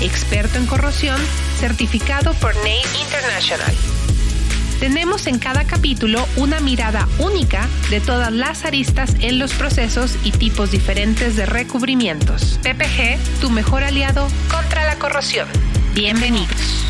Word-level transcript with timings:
experto 0.00 0.58
en 0.58 0.66
corrosión, 0.66 1.20
certificado 1.58 2.32
por 2.34 2.54
NACE 2.56 2.98
International 3.02 3.74
tenemos 4.80 5.26
en 5.26 5.38
cada 5.38 5.64
capítulo 5.64 6.26
una 6.36 6.60
mirada 6.60 7.08
única 7.18 7.66
de 7.88 8.00
todas 8.00 8.30
las 8.30 8.66
aristas 8.66 9.14
en 9.20 9.38
los 9.38 9.54
procesos 9.54 10.18
y 10.22 10.32
tipos 10.32 10.70
diferentes 10.70 11.34
de 11.34 11.46
recubrimientos. 11.46 12.60
PPG, 12.62 13.40
tu 13.40 13.48
mejor 13.48 13.84
aliado 13.84 14.28
contra 14.50 14.84
la 14.84 14.98
corrosión. 14.98 15.48
Bienvenidos. 15.94 16.84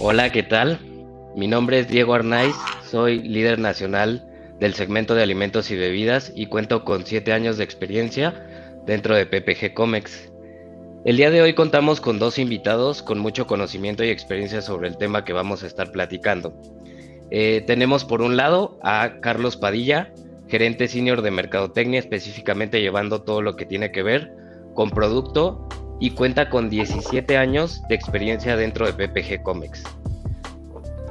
Hola, 0.00 0.32
¿qué 0.32 0.42
tal? 0.42 0.78
Mi 1.36 1.46
nombre 1.46 1.80
es 1.80 1.88
Diego 1.88 2.14
Arnaiz, 2.14 2.56
soy 2.90 3.20
líder 3.22 3.58
nacional 3.58 4.26
del 4.60 4.74
segmento 4.74 5.14
de 5.14 5.22
alimentos 5.22 5.70
y 5.70 5.76
bebidas 5.76 6.32
y 6.34 6.46
cuento 6.46 6.84
con 6.84 7.04
7 7.04 7.32
años 7.32 7.58
de 7.58 7.64
experiencia 7.64 8.32
dentro 8.86 9.14
de 9.14 9.26
PPG 9.26 9.74
Comex. 9.74 10.33
El 11.04 11.18
día 11.18 11.30
de 11.30 11.42
hoy 11.42 11.52
contamos 11.52 12.00
con 12.00 12.18
dos 12.18 12.38
invitados 12.38 13.02
con 13.02 13.18
mucho 13.18 13.46
conocimiento 13.46 14.02
y 14.02 14.08
experiencia 14.08 14.62
sobre 14.62 14.88
el 14.88 14.96
tema 14.96 15.22
que 15.22 15.34
vamos 15.34 15.62
a 15.62 15.66
estar 15.66 15.92
platicando. 15.92 16.58
Eh, 17.30 17.62
tenemos 17.66 18.06
por 18.06 18.22
un 18.22 18.38
lado 18.38 18.78
a 18.82 19.20
Carlos 19.20 19.58
Padilla, 19.58 20.14
gerente 20.48 20.88
senior 20.88 21.20
de 21.20 21.30
Mercadotecnia, 21.30 21.98
específicamente 21.98 22.80
llevando 22.80 23.20
todo 23.20 23.42
lo 23.42 23.54
que 23.54 23.66
tiene 23.66 23.92
que 23.92 24.02
ver 24.02 24.32
con 24.72 24.88
producto 24.88 25.68
y 26.00 26.12
cuenta 26.12 26.48
con 26.48 26.70
17 26.70 27.36
años 27.36 27.82
de 27.90 27.96
experiencia 27.96 28.56
dentro 28.56 28.90
de 28.90 28.94
PPG 28.94 29.42
Comics. 29.42 29.84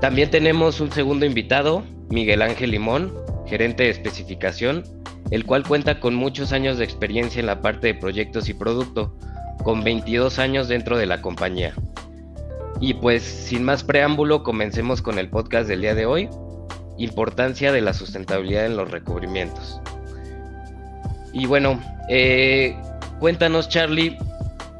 También 0.01 0.31
tenemos 0.31 0.81
un 0.81 0.91
segundo 0.91 1.23
invitado, 1.23 1.83
Miguel 2.09 2.41
Ángel 2.41 2.71
Limón, 2.71 3.13
gerente 3.45 3.83
de 3.83 3.89
especificación, 3.91 4.83
el 5.29 5.45
cual 5.45 5.63
cuenta 5.67 5.99
con 5.99 6.15
muchos 6.15 6.51
años 6.51 6.79
de 6.79 6.83
experiencia 6.83 7.39
en 7.39 7.45
la 7.45 7.61
parte 7.61 7.87
de 7.87 7.93
proyectos 7.93 8.49
y 8.49 8.55
producto, 8.55 9.15
con 9.63 9.83
22 9.83 10.39
años 10.39 10.67
dentro 10.67 10.97
de 10.97 11.05
la 11.05 11.21
compañía. 11.21 11.73
Y 12.79 12.95
pues 12.95 13.23
sin 13.23 13.63
más 13.63 13.83
preámbulo, 13.83 14.43
comencemos 14.43 15.01
con 15.01 15.17
el 15.17 15.29
podcast 15.29 15.67
del 15.67 15.81
día 15.81 15.95
de 15.95 16.05
hoy, 16.05 16.29
importancia 16.97 17.71
de 17.71 17.81
la 17.81 17.93
sustentabilidad 17.93 18.65
en 18.65 18.75
los 18.75 18.91
recubrimientos. 18.91 19.79
Y 21.31 21.45
bueno, 21.45 21.81
eh, 22.09 22.75
cuéntanos 23.19 23.69
Charlie, 23.69 24.17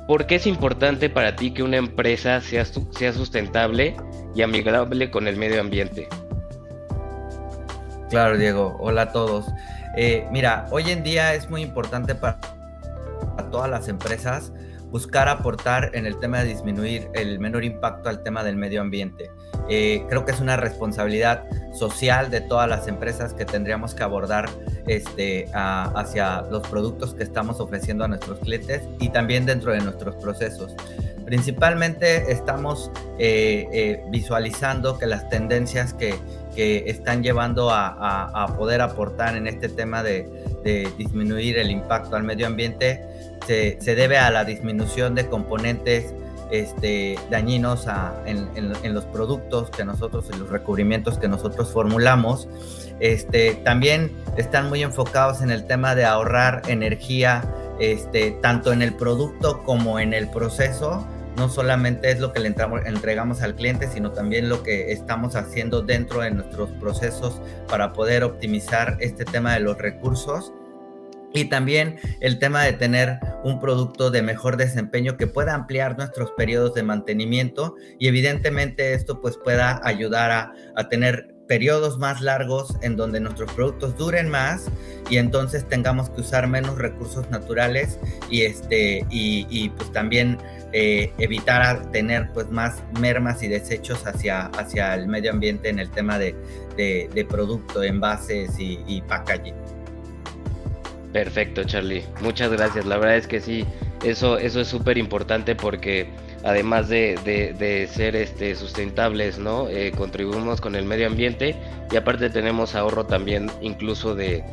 ¿por 0.08 0.26
qué 0.26 0.36
es 0.36 0.48
importante 0.48 1.10
para 1.10 1.36
ti 1.36 1.52
que 1.52 1.64
una 1.64 1.78
empresa 1.78 2.42
sea, 2.42 2.66
sea 2.66 3.14
sustentable 3.14 3.96
y 4.36 4.42
amigable 4.42 5.10
con 5.10 5.28
el 5.28 5.38
medio 5.38 5.62
ambiente? 5.62 6.08
Claro, 8.10 8.38
Diego. 8.38 8.78
Hola 8.80 9.04
a 9.04 9.12
todos. 9.12 9.46
Eh, 9.96 10.28
mira, 10.32 10.68
hoy 10.72 10.92
en 10.92 11.04
día 11.04 11.34
es 11.34 11.50
muy 11.50 11.62
importante 11.62 12.14
para 12.14 12.38
todas 13.50 13.70
las 13.70 13.88
empresas 13.88 14.52
buscar 14.94 15.28
aportar 15.28 15.90
en 15.96 16.06
el 16.06 16.20
tema 16.20 16.38
de 16.38 16.50
disminuir 16.50 17.10
el 17.16 17.40
menor 17.40 17.64
impacto 17.64 18.10
al 18.10 18.22
tema 18.22 18.44
del 18.44 18.58
medio 18.58 18.80
ambiente. 18.80 19.32
Eh, 19.68 20.06
creo 20.08 20.24
que 20.24 20.34
es 20.34 20.40
una 20.40 20.56
responsabilidad 20.56 21.46
social 21.74 22.30
de 22.30 22.42
todas 22.42 22.70
las 22.70 22.88
empresas 22.88 23.34
que 23.34 23.44
tendríamos 23.44 23.96
que 23.96 24.04
abordar 24.04 24.48
este, 24.86 25.50
hacia 25.52 26.44
los 26.44 26.68
productos 26.68 27.16
que 27.16 27.24
estamos 27.24 27.60
ofreciendo 27.60 28.04
a 28.04 28.08
nuestros 28.08 28.38
clientes 28.38 28.84
y 29.00 29.10
también 29.10 29.48
dentro 29.48 29.72
de 29.72 29.80
nuestros 29.80 30.16
procesos. 30.18 30.76
Principalmente 31.26 32.32
estamos 32.32 32.92
eh, 33.18 33.68
eh, 33.72 34.04
visualizando 34.10 34.98
que 34.98 35.08
las 35.08 35.30
tendencias 35.30 35.94
que, 35.94 36.16
que 36.56 36.84
están 36.88 37.24
llevando 37.24 37.70
a, 37.72 38.44
a, 38.44 38.58
poder 38.58 38.82
aportar 38.82 39.36
en 39.36 39.48
este 39.48 39.70
tema 39.70 40.04
de, 40.04 40.30
de 40.64 40.92
disminuir 40.98 41.58
el 41.58 41.72
impacto 41.72 42.16
al 42.16 42.24
medio 42.24 42.48
ambiente 42.48 43.02
se, 43.46 43.96
debe 43.96 44.18
a 44.18 44.32
la 44.32 44.46
disminución 44.46 45.16
de 45.16 45.28
componentes 45.28 46.14
este, 46.52 47.18
dañinos 47.30 47.88
en, 48.26 48.94
los 48.94 49.06
productos 49.06 49.70
que 49.70 49.84
nosotros, 49.84 50.30
en 50.32 50.40
los 50.40 50.50
recubrimientos 50.50 51.18
que 51.18 51.28
nosotros 51.28 51.72
formulamos. 51.72 52.48
Este, 53.00 53.56
también 53.56 54.12
están 54.38 54.70
muy 54.70 54.84
enfocados 54.84 55.42
en 55.42 55.50
el 55.50 55.66
tema 55.66 55.96
de 55.96 56.06
ahorrar 56.06 56.62
energía, 56.68 57.44
este, 57.80 58.32
tanto 58.42 58.72
en 58.72 58.82
el 58.82 58.94
producto 58.94 59.64
como 59.64 60.00
en 60.00 60.14
el 60.14 60.30
proceso. 60.30 61.08
No 61.38 61.50
solamente 61.50 62.12
es 62.12 62.20
lo 62.20 62.32
que 62.32 62.40
le 62.40 62.54
entregamos 62.86 63.42
al 63.42 63.56
cliente, 63.56 63.88
sino 63.88 64.12
también 64.12 64.50
lo 64.50 64.64
que 64.64 64.92
estamos 64.92 65.36
haciendo 65.36 65.82
dentro 65.82 66.22
de 66.22 66.32
nuestros 66.32 66.70
procesos 66.72 67.42
para 67.68 67.94
poder 67.94 68.24
optimizar 68.24 68.98
este 69.00 69.26
tema 69.26 69.54
de 69.54 69.62
los 69.62 69.78
recursos. 69.78 70.54
Y 71.34 71.46
también 71.46 72.00
el 72.22 72.38
tema 72.38 72.64
de 72.64 72.74
tener 72.74 73.20
un 73.44 73.60
producto 73.60 74.12
de 74.12 74.22
mejor 74.22 74.56
desempeño 74.56 75.18
que 75.18 75.26
pueda 75.26 75.56
ampliar 75.56 75.98
nuestros 75.98 76.32
periodos 76.32 76.76
de 76.76 76.84
mantenimiento 76.84 77.76
y 77.98 78.08
evidentemente 78.08 78.94
esto 78.94 79.20
pues 79.20 79.38
pueda 79.38 79.82
ayudar 79.84 80.54
a, 80.76 80.90
tener 80.90 81.34
periodos 81.48 81.98
más 81.98 82.22
largos 82.22 82.76
en 82.82 82.96
donde 82.96 83.20
nuestros 83.20 83.52
productos 83.54 83.98
duren 83.98 84.30
más 84.30 84.66
y 85.10 85.18
entonces 85.18 85.68
tengamos 85.68 86.10
que 86.10 86.22
usar 86.22 86.48
menos 86.48 86.78
recursos 86.78 87.30
naturales 87.32 88.00
y 88.30 88.44
este 88.44 89.06
y, 89.10 89.70
pues 89.70 89.92
también 89.92 90.38
eh, 90.74 91.12
evitar 91.18 91.92
tener 91.92 92.30
pues 92.34 92.50
más 92.50 92.82
mermas 93.00 93.42
y 93.44 93.48
desechos 93.48 94.06
hacia, 94.06 94.48
hacia 94.48 94.96
el 94.96 95.08
medio 95.08 95.32
ambiente 95.32 95.70
en 95.70 95.80
el 95.80 95.90
tema 95.90 96.18
de, 96.18 96.36
de, 96.78 97.26
producto, 97.30 97.84
envases 97.84 98.60
y, 98.60 98.80
y 98.88 99.02
packaging. 99.02 99.56
Perfecto, 101.14 101.64
Charlie. 101.64 102.04
Muchas 102.22 102.52
gracias. 102.52 102.86
La 102.86 102.98
verdad 102.98 103.18
es 103.18 103.28
que 103.28 103.40
sí, 103.40 103.66
eso, 104.04 104.38
eso 104.38 104.62
es 104.62 104.68
súper 104.68 104.98
importante 104.98 105.56
porque 105.56 106.10
además 106.44 106.90
de, 106.90 107.90
ser 107.92 108.16
este, 108.16 108.56
sustentables, 108.56 109.38
¿no? 109.40 109.70
Eh, 109.70 109.92
contribuimos 109.96 110.60
con 110.60 110.76
el 110.76 110.86
medio 110.86 111.08
ambiente 111.08 111.56
y 111.92 111.96
aparte 111.96 112.30
tenemos 112.30 112.76
ahorro 112.76 113.06
también 113.06 113.50
incluso 113.62 114.16
de, 114.16 114.44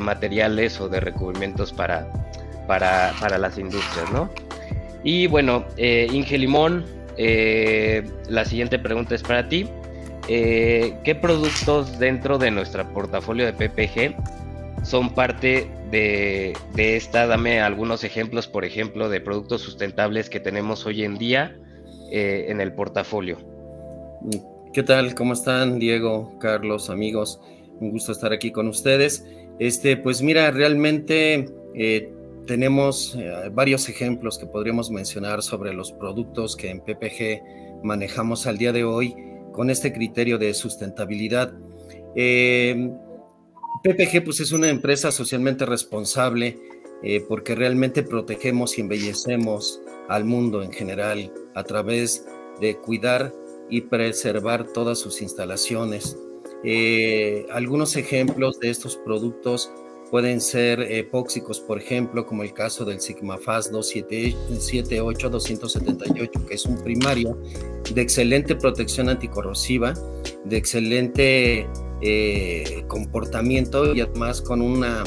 materiales 0.00 0.80
o 0.80 0.88
de 0.88 1.00
recubrimientos 1.00 1.72
para, 1.72 2.06
para, 2.66 3.38
las 3.38 3.58
industrias, 3.58 4.10
¿no? 4.12 4.28
Y 5.04 5.26
bueno, 5.26 5.66
eh, 5.76 6.08
Inge 6.10 6.38
Limón, 6.38 6.84
eh, 7.18 8.02
la 8.28 8.46
siguiente 8.46 8.78
pregunta 8.78 9.14
es 9.14 9.22
para 9.22 9.48
ti. 9.48 9.68
Eh, 10.28 10.94
¿Qué 11.04 11.14
productos 11.14 11.98
dentro 11.98 12.38
de 12.38 12.50
nuestro 12.50 12.90
portafolio 12.92 13.44
de 13.44 13.52
PPG 13.52 14.16
son 14.82 15.14
parte 15.14 15.70
de, 15.90 16.54
esta. 16.76 17.26
Dame 17.26 17.60
algunos 17.60 18.02
ejemplos, 18.02 18.48
por 18.48 18.64
ejemplo, 18.64 19.10
de 19.10 19.20
productos 19.20 19.60
sustentables 19.60 20.30
que 20.30 20.40
tenemos 20.40 20.86
hoy 20.86 21.04
en 21.04 21.18
día 21.18 21.56
en 22.10 22.60
el 22.60 22.72
portafolio. 22.72 23.38
¿Qué 24.72 24.82
tal? 24.82 25.14
¿Cómo 25.14 25.32
están, 25.32 25.78
Diego, 25.78 26.38
Carlos, 26.38 26.90
amigos? 26.90 27.40
Un 27.80 27.90
gusto 27.90 28.12
estar 28.12 28.32
aquí 28.32 28.52
con 28.52 28.68
ustedes. 28.68 29.26
Este, 29.58 29.96
pues 29.96 30.22
mira, 30.22 30.50
realmente 30.50 31.48
tenemos 32.46 33.16
eh, 33.16 33.50
varios 33.52 33.88
ejemplos 33.88 34.38
que 34.38 34.46
podríamos 34.46 34.90
mencionar 34.90 35.42
sobre 35.42 35.72
los 35.72 35.92
productos 35.92 36.56
que 36.56 36.70
en 36.70 36.80
PPG 36.80 37.82
manejamos 37.82 38.46
al 38.46 38.58
día 38.58 38.72
de 38.72 38.84
hoy 38.84 39.16
con 39.52 39.70
este 39.70 39.92
criterio 39.92 40.38
de 40.38 40.52
sustentabilidad. 40.54 41.52
PPG 43.84 44.24
pues 44.24 44.40
es 44.40 44.52
una 44.52 44.70
empresa 44.70 45.10
socialmente 45.12 45.66
responsable 45.66 46.58
eh, 47.02 47.22
porque 47.28 47.54
realmente 47.54 48.02
protegemos 48.02 48.78
y 48.78 48.80
embellecemos 48.80 49.82
al 50.08 50.24
mundo 50.24 50.62
en 50.62 50.72
general 50.72 51.30
a 51.54 51.62
través 51.62 52.26
de 52.62 52.76
cuidar 52.78 53.30
y 53.68 53.82
preservar 53.82 54.72
todas 54.72 54.98
sus 54.98 55.20
instalaciones. 55.20 56.16
Eh, 56.64 57.46
algunos 57.50 57.96
ejemplos 57.96 58.58
de 58.58 58.70
estos 58.70 58.96
productos 58.96 59.70
pueden 60.10 60.40
ser 60.40 60.80
epóxicos, 60.80 61.60
por 61.60 61.78
ejemplo, 61.78 62.26
como 62.26 62.42
el 62.42 62.52
caso 62.52 62.84
del 62.84 63.00
Sigmafast 63.00 63.72
278-278, 63.72 66.46
que 66.46 66.54
es 66.54 66.66
un 66.66 66.82
primario 66.82 67.38
de 67.92 68.00
excelente 68.00 68.54
protección 68.54 69.08
anticorrosiva, 69.08 69.94
de 70.44 70.56
excelente 70.56 71.68
eh, 72.00 72.84
comportamiento 72.86 73.92
y 73.94 74.00
además 74.00 74.42
con 74.42 74.60
una 74.60 75.04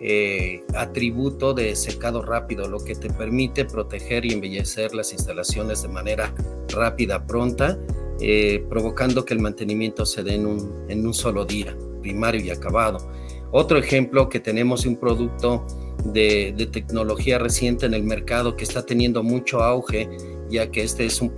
eh, 0.00 0.62
atributo 0.74 1.54
de 1.54 1.74
secado 1.74 2.22
rápido, 2.22 2.68
lo 2.68 2.78
que 2.78 2.94
te 2.94 3.10
permite 3.10 3.64
proteger 3.64 4.24
y 4.24 4.32
embellecer 4.32 4.94
las 4.94 5.12
instalaciones 5.12 5.82
de 5.82 5.88
manera 5.88 6.32
rápida, 6.68 7.26
pronta, 7.26 7.76
eh, 8.20 8.64
provocando 8.68 9.24
que 9.24 9.34
el 9.34 9.40
mantenimiento 9.40 10.06
se 10.06 10.22
dé 10.22 10.38
un, 10.38 10.86
en 10.88 11.04
un 11.04 11.14
solo 11.14 11.44
día, 11.44 11.76
primario 12.00 12.40
y 12.40 12.50
acabado. 12.50 13.10
Otro 13.50 13.78
ejemplo 13.78 14.28
que 14.28 14.40
tenemos 14.40 14.84
un 14.86 14.96
producto 14.96 15.66
de, 16.04 16.68
tecnología 16.72 17.38
reciente 17.38 17.86
en 17.86 17.94
el 17.94 18.02
mercado 18.02 18.56
que 18.56 18.64
está 18.64 18.84
teniendo 18.84 19.22
mucho 19.22 19.62
auge, 19.62 20.08
ya 20.50 20.70
que 20.70 20.82
este 20.82 21.06
es 21.06 21.20
un, 21.20 21.32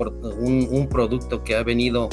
un 0.70 0.88
producto 0.88 1.42
que 1.44 1.54
ha 1.54 1.62
venido 1.62 2.08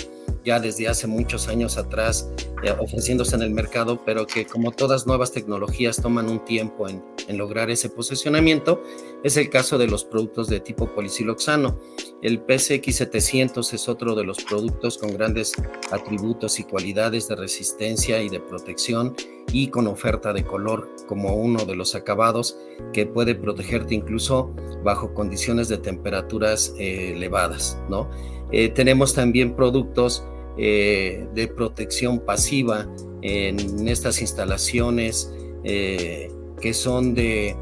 ya 0.47 0.61
desde 0.61 0.87
hace 0.87 1.07
muchos 1.07 1.49
años 1.49 1.77
atrás 1.77 2.31
eh, 2.63 2.71
ofreciéndose 2.79 3.35
en 3.35 3.41
el 3.41 3.51
mercado, 3.51 4.01
pero 4.05 4.25
que 4.25 4.45
como 4.45 4.71
todas 4.71 5.05
nuevas 5.05 5.33
tecnologías 5.33 6.01
toman 6.01 6.29
un 6.29 6.45
tiempo 6.45 6.87
en, 6.87 7.03
en, 7.27 7.37
lograr 7.37 7.69
ese 7.69 7.89
posicionamiento, 7.89 8.81
es 9.25 9.35
el 9.35 9.49
caso 9.49 9.77
de 9.77 9.87
los 9.87 10.05
productos 10.05 10.47
de 10.47 10.61
tipo 10.61 10.87
polisiloxano. 10.95 11.77
El 12.21 12.45
PCX700 12.45 13.73
es 13.73 13.89
otro 13.89 14.15
de 14.15 14.23
los 14.23 14.41
productos 14.41 14.97
con 14.97 15.11
grandes 15.11 15.51
atributos 15.91 16.61
y 16.61 16.63
cualidades 16.63 17.27
de 17.27 17.35
resistencia 17.35 18.21
y 18.21 18.29
de 18.29 18.39
protección 18.39 19.17
y 19.51 19.67
con 19.67 19.85
oferta 19.87 20.31
de 20.31 20.45
color 20.45 20.89
como 21.07 21.35
uno 21.35 21.65
de 21.65 21.75
los 21.75 21.93
acabados 21.93 22.57
que 22.93 23.05
puede 23.05 23.35
protegerte 23.35 23.95
incluso 23.95 24.53
bajo 24.81 25.13
condiciones 25.13 25.67
de 25.67 25.77
temperaturas 25.77 26.73
eh, 26.77 27.11
elevadas, 27.15 27.77
¿no? 27.89 28.09
Eh, 28.51 28.69
tenemos 28.69 29.13
también 29.13 29.55
productos 29.57 30.23
eh, 30.57 31.27
de 31.33 31.47
protección 31.47 32.19
pasiva 32.19 32.87
en 33.21 33.87
estas 33.87 34.21
instalaciones 34.21 35.31
eh, 35.63 36.31
que 36.61 36.73
son 36.73 37.13
de, 37.13 37.55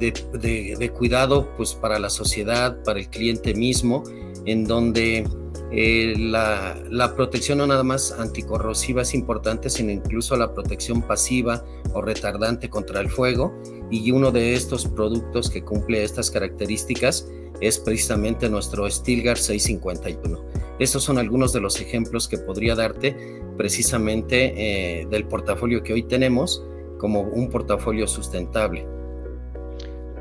de, 0.00 0.90
cuidado 0.96 1.48
pues, 1.56 1.74
para 1.74 1.98
la 1.98 2.10
sociedad, 2.10 2.82
para 2.84 3.00
el 3.00 3.08
cliente 3.08 3.54
mismo, 3.54 4.02
en 4.44 4.64
donde 4.64 5.26
eh, 5.70 6.14
la, 6.18 6.76
la, 6.90 7.14
protección 7.14 7.58
no 7.58 7.66
nada 7.66 7.82
más 7.82 8.12
anticorrosiva 8.12 9.02
es 9.02 9.14
importante, 9.14 9.70
sino 9.70 9.92
incluso 9.92 10.36
la 10.36 10.52
protección 10.52 11.02
pasiva 11.02 11.64
o 11.92 12.02
retardante 12.02 12.68
contra 12.68 13.00
el 13.00 13.08
fuego. 13.08 13.54
Y 13.90 14.10
uno 14.10 14.32
de 14.32 14.54
estos 14.54 14.86
productos 14.86 15.50
que 15.50 15.62
cumple 15.62 16.02
estas 16.02 16.30
características 16.30 17.28
es 17.60 17.78
precisamente 17.78 18.48
nuestro 18.48 18.90
Stilgar 18.90 19.38
651. 19.38 20.63
Estos 20.78 21.04
son 21.04 21.18
algunos 21.18 21.52
de 21.52 21.60
los 21.60 21.80
ejemplos 21.80 22.26
que 22.26 22.38
podría 22.38 22.74
darte 22.74 23.16
precisamente 23.56 24.54
eh, 25.00 25.06
del 25.08 25.24
portafolio 25.26 25.82
que 25.82 25.92
hoy 25.92 26.02
tenemos 26.02 26.64
como 26.98 27.20
un 27.20 27.48
portafolio 27.50 28.08
sustentable. 28.08 28.86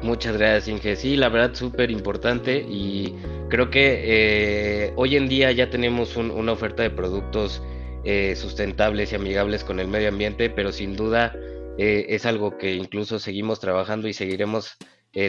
Muchas 0.04 0.38
gracias, 0.38 0.68
Inge. 0.68 0.96
Sí, 0.96 1.16
la 1.16 1.30
verdad, 1.30 1.56
súper 1.56 1.90
importante 1.90 2.58
y 2.58 3.16
creo 3.50 3.70
que 3.70 4.02
eh, 4.04 4.94
hoy 4.96 5.16
en 5.16 5.28
día 5.28 5.52
ya 5.52 5.70
tenemos 5.70 6.18
una 6.18 6.52
oferta 6.52 6.84
de 6.84 6.90
productos 6.90 7.64
eh, 8.04 8.36
sustentables 8.36 9.12
y 9.12 9.16
amigables 9.16 9.64
con 9.64 9.80
el 9.80 9.88
medio 9.88 10.10
ambiente, 10.10 10.50
pero 10.50 10.72
sin 10.72 10.96
duda 10.96 11.34
es 11.76 12.28
algo 12.28 12.60
que 12.60 12.76
incluso 12.76 13.18
seguimos 13.18 13.60
trabajando 13.60 14.08
y 14.08 14.14
seguiremos 14.14 14.78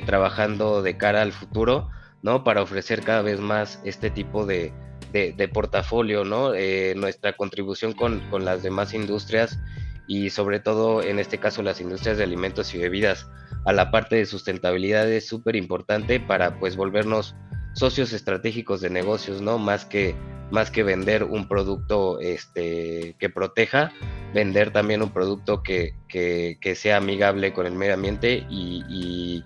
trabajando 0.05 0.83
de 0.83 0.99
cara 0.99 1.23
al 1.23 1.33
futuro, 1.33 1.89
¿no? 2.21 2.45
Para 2.45 2.61
ofrecer 2.61 3.01
cada 3.01 3.23
vez 3.23 3.41
más 3.41 3.81
este 3.85 4.11
tipo 4.11 4.45
de, 4.45 4.71
de, 5.15 5.49
portafolio, 5.49 6.25
¿no? 6.25 6.55
Eh, 6.55 6.95
nuestra 6.97 7.35
contribución 7.35 7.93
con, 7.93 8.21
con, 8.31 8.45
las 8.45 8.63
demás 8.65 8.95
industrias 8.95 9.61
y 10.09 10.31
sobre 10.31 10.59
todo 10.59 11.03
en 11.03 11.21
este 11.21 11.39
caso 11.39 11.63
las 11.63 11.81
industrias 11.81 12.19
de 12.19 12.25
alimentos 12.25 12.75
y 12.75 12.79
bebidas 12.79 13.29
a 13.65 13.73
la 13.73 13.93
parte 13.93 14.17
de 14.17 14.27
sustentabilidad 14.27 15.11
es 15.11 15.27
súper 15.27 15.55
importante 15.55 16.19
para 16.19 16.59
pues 16.59 16.77
volvernos 16.77 17.37
socios 17.75 18.13
estratégicos 18.13 18.81
de 18.81 18.91
negocios, 18.91 19.41
¿no? 19.41 19.59
Más 19.59 19.85
que, 19.85 20.17
más 20.51 20.73
que 20.73 20.83
vender 20.83 21.23
un 21.23 21.47
producto 21.47 22.19
este, 22.19 23.15
que 23.19 23.31
proteja, 23.31 23.93
vender 24.35 24.73
también 24.73 25.01
un 25.01 25.11
producto 25.11 25.63
que, 25.63 25.95
que, 26.09 26.59
que 26.61 26.75
sea 26.75 26.97
amigable 26.97 27.53
con 27.53 27.67
el 27.67 27.75
medio 27.75 27.95
ambiente 27.95 28.45
y, 28.51 29.45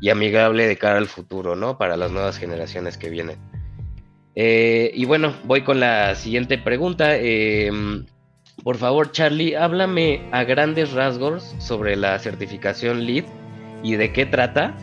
y 0.00 0.10
amigable 0.10 0.66
de 0.66 0.76
cara 0.76 0.98
al 0.98 1.08
futuro, 1.08 1.56
¿no? 1.56 1.78
Para 1.78 1.96
las 1.96 2.10
nuevas 2.10 2.36
generaciones 2.36 2.98
que 2.98 3.08
vienen. 3.08 3.55
Eh, 4.38 4.90
y 4.94 5.06
bueno, 5.06 5.34
voy 5.44 5.62
con 5.62 5.80
la 5.80 6.14
siguiente 6.14 6.58
pregunta. 6.58 7.16
Em, 7.16 8.04
por 8.62 8.76
favor, 8.76 9.10
Charlie, 9.10 9.56
háblame 9.56 10.28
a 10.30 10.44
grandes 10.44 10.92
rasgos 10.92 11.54
sobre 11.58 11.96
la 11.96 12.18
certificación 12.18 13.06
LEED 13.06 13.24
y 13.82 13.96
de 13.96 14.12
qué 14.12 14.26
trata 14.26 14.76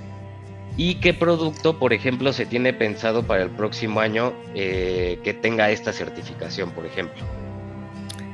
y 0.76 0.96
qué 0.96 1.14
producto, 1.14 1.78
por 1.78 1.94
ejemplo, 1.94 2.34
se 2.34 2.48
tiene 2.48 2.74
pensado 2.74 3.24
para 3.24 3.44
el 3.44 3.52
próximo 3.52 4.00
año 4.00 4.34
eh, 4.56 5.20
que 5.24 5.36
tenga 5.36 5.70
esta 5.70 5.94
certificación, 5.94 6.72
por 6.72 6.88
ejemplo. 6.88 7.24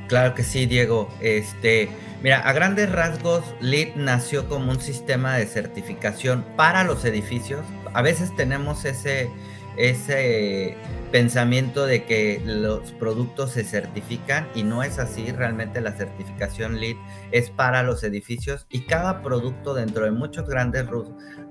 Claro 0.08 0.34
que 0.34 0.42
sí, 0.42 0.64
Diego. 0.64 1.08
Este, 1.20 1.90
mira, 2.22 2.40
a 2.40 2.52
grandes 2.54 2.90
rasgos, 2.90 3.44
LEED 3.60 3.94
nació 3.96 4.48
como 4.48 4.72
un 4.72 4.80
sistema 4.80 5.36
de 5.36 5.44
certificación 5.46 6.46
para 6.56 6.82
los 6.82 7.04
edificios. 7.04 7.60
A 7.92 8.00
veces 8.00 8.34
tenemos 8.34 8.86
ese, 8.86 9.28
ese 9.76 10.76
pensamiento 11.10 11.86
de 11.86 12.04
que 12.04 12.40
los 12.44 12.92
productos 12.92 13.52
se 13.52 13.64
certifican 13.64 14.48
y 14.54 14.62
no 14.62 14.82
es 14.82 14.98
así, 14.98 15.32
realmente 15.32 15.80
la 15.80 15.92
certificación 15.92 16.78
LEED 16.78 16.96
es 17.32 17.50
para 17.50 17.82
los 17.82 18.04
edificios 18.04 18.66
y 18.70 18.82
cada 18.82 19.22
producto 19.22 19.74
dentro 19.74 20.04
de 20.04 20.12
muchos 20.12 20.48
grandes 20.48 20.86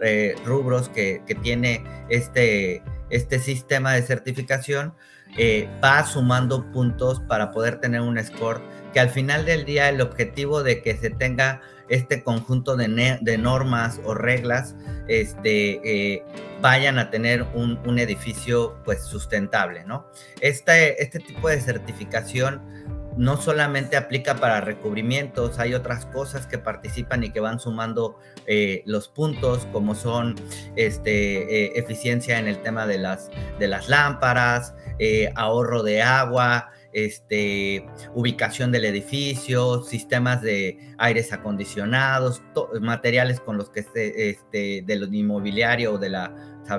eh, 0.01 0.35
rubros 0.45 0.89
que, 0.89 1.21
tiene 1.41 1.83
este, 2.09 2.83
este 3.09 3.39
sistema 3.39 3.93
de 3.93 4.01
certificación 4.03 4.93
eh, 5.37 5.69
va 5.83 6.05
sumando 6.05 6.71
puntos 6.71 7.19
para 7.21 7.51
poder 7.51 7.79
tener 7.79 8.01
un 8.01 8.17
score 8.23 8.61
que 8.93 8.99
al 8.99 9.09
final 9.09 9.45
del 9.45 9.65
día 9.65 9.89
el 9.89 10.01
objetivo 10.01 10.63
de 10.63 10.81
que 10.81 10.97
se 10.97 11.09
tenga 11.11 11.61
este 11.89 12.23
conjunto 12.23 12.75
de, 12.75 13.37
normas 13.37 13.99
o 14.05 14.13
reglas 14.13 14.75
este, 15.07 15.81
eh, 15.83 16.23
vayan 16.61 16.99
a 16.99 17.09
tener 17.09 17.43
un, 17.53 17.99
edificio 17.99 18.77
pues 18.85 19.03
sustentable, 19.03 19.83
¿no? 19.83 20.05
Este, 20.39 21.01
este 21.01 21.19
tipo 21.19 21.49
de 21.49 21.59
certificación 21.59 22.61
no 23.17 23.35
solamente 23.35 23.97
aplica 23.97 24.35
para 24.35 24.61
recubrimientos, 24.61 25.59
hay 25.59 25.73
otras 25.73 26.05
cosas 26.05 26.47
que 26.47 26.57
participan 26.57 27.23
y 27.23 27.31
que 27.31 27.39
van 27.39 27.59
sumando 27.59 28.17
eh, 28.45 28.83
los 28.85 29.09
puntos, 29.09 29.67
como 29.73 29.95
son 29.95 30.35
este, 30.77 31.65
eh, 31.65 31.71
eficiencia 31.75 32.39
en 32.39 32.47
el 32.47 32.61
tema 32.61 32.87
de 32.87 32.99
las, 32.99 33.29
de 33.59 33.67
las 33.67 33.89
lámparas, 33.89 34.73
ahorro 35.35 35.81
de 35.81 36.01
agua, 36.01 36.71
este, 36.93 37.85
ubicación 38.13 38.71
del 38.71 38.85
edificio, 38.85 39.81
sistemas 39.83 40.41
de 40.41 40.77
aires 40.97 41.31
acondicionados, 41.33 42.41
materiales 42.81 43.39
con 43.39 43.57
los 43.57 43.69
que 43.69 43.83
se, 43.83 44.29
este, 44.29 44.83
del 44.85 45.13
inmobiliario 45.13 45.93
o 45.93 45.97
de 45.97 46.09
la, 46.09 46.33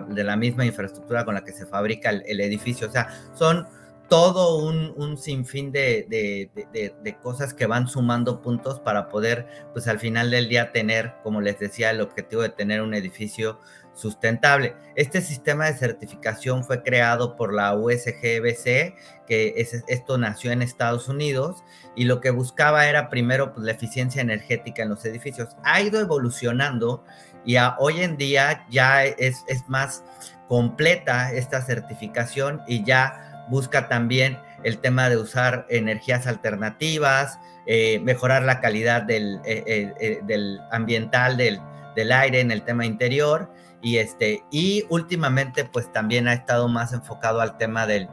de 0.08 0.24
la 0.24 0.36
misma 0.36 0.64
infraestructura 0.64 1.24
con 1.24 1.34
la 1.34 1.44
que 1.44 1.52
se 1.52 1.66
fabrica 1.66 2.10
el, 2.10 2.40
edificio. 2.40 2.88
O 2.88 2.90
sea, 2.90 3.08
son 3.34 3.66
todo 4.08 4.58
un, 4.58 5.16
sinfín 5.16 5.70
de, 5.70 6.06
de, 6.08 7.16
cosas 7.22 7.54
que 7.54 7.66
van 7.66 7.86
sumando 7.86 8.42
puntos 8.42 8.80
para 8.80 9.08
poder, 9.08 9.46
pues 9.72 9.86
al 9.86 10.00
final 10.00 10.32
del 10.32 10.48
día 10.48 10.72
tener, 10.72 11.14
como 11.22 11.40
les 11.40 11.58
decía, 11.60 11.90
el 11.90 12.00
objetivo 12.00 12.42
de 12.42 12.48
tener 12.48 12.82
un 12.82 12.94
edificio 12.94 13.60
sustentable. 14.00 14.74
Este 14.96 15.20
sistema 15.20 15.66
de 15.66 15.74
certificación 15.74 16.64
fue 16.64 16.82
creado 16.82 17.36
por 17.36 17.54
la 17.54 17.74
USGBC, 17.74 18.94
que 19.26 19.54
esto 19.86 20.18
nació 20.18 20.50
en 20.50 20.62
Estados 20.62 21.08
Unidos 21.08 21.62
y 21.94 22.04
lo 22.04 22.20
que 22.20 22.30
buscaba 22.30 22.88
era 22.88 23.08
primero 23.08 23.52
pues, 23.52 23.64
la 23.64 23.72
eficiencia 23.72 24.22
energética 24.22 24.82
en 24.82 24.88
los 24.88 25.04
edificios. 25.04 25.56
Ha 25.62 25.80
ido 25.80 26.00
evolucionando 26.00 27.04
y 27.44 27.56
hoy 27.78 28.00
en 28.00 28.16
día 28.16 28.66
ya 28.70 29.04
es, 29.04 29.44
es 29.46 29.68
más 29.68 30.02
completa 30.48 31.32
esta 31.32 31.62
certificación 31.62 32.62
y 32.66 32.84
ya 32.84 33.46
busca 33.48 33.88
también 33.88 34.38
el 34.64 34.78
tema 34.78 35.08
de 35.08 35.16
usar 35.16 35.66
energías 35.68 36.26
alternativas, 36.26 37.38
eh, 37.66 38.00
mejorar 38.00 38.42
la 38.42 38.60
calidad 38.60 39.02
del, 39.02 39.40
eh, 39.44 39.92
eh, 40.00 40.20
del 40.24 40.60
ambiental 40.70 41.36
del, 41.36 41.60
del 41.94 42.12
aire 42.12 42.40
en 42.40 42.50
el 42.50 42.62
tema 42.62 42.86
interior 42.86 43.50
y 43.82 43.98
este 43.98 44.44
y 44.50 44.84
últimamente 44.88 45.64
pues 45.64 45.90
también 45.92 46.28
ha 46.28 46.32
estado 46.32 46.68
más 46.68 46.92
enfocado 46.92 47.40
al 47.40 47.56
tema 47.56 47.86
del, 47.86 48.08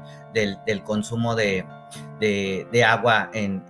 del, 0.65 0.83
consumo 0.83 1.35
de, 1.35 1.65
agua 2.85 3.29
en, 3.33 3.63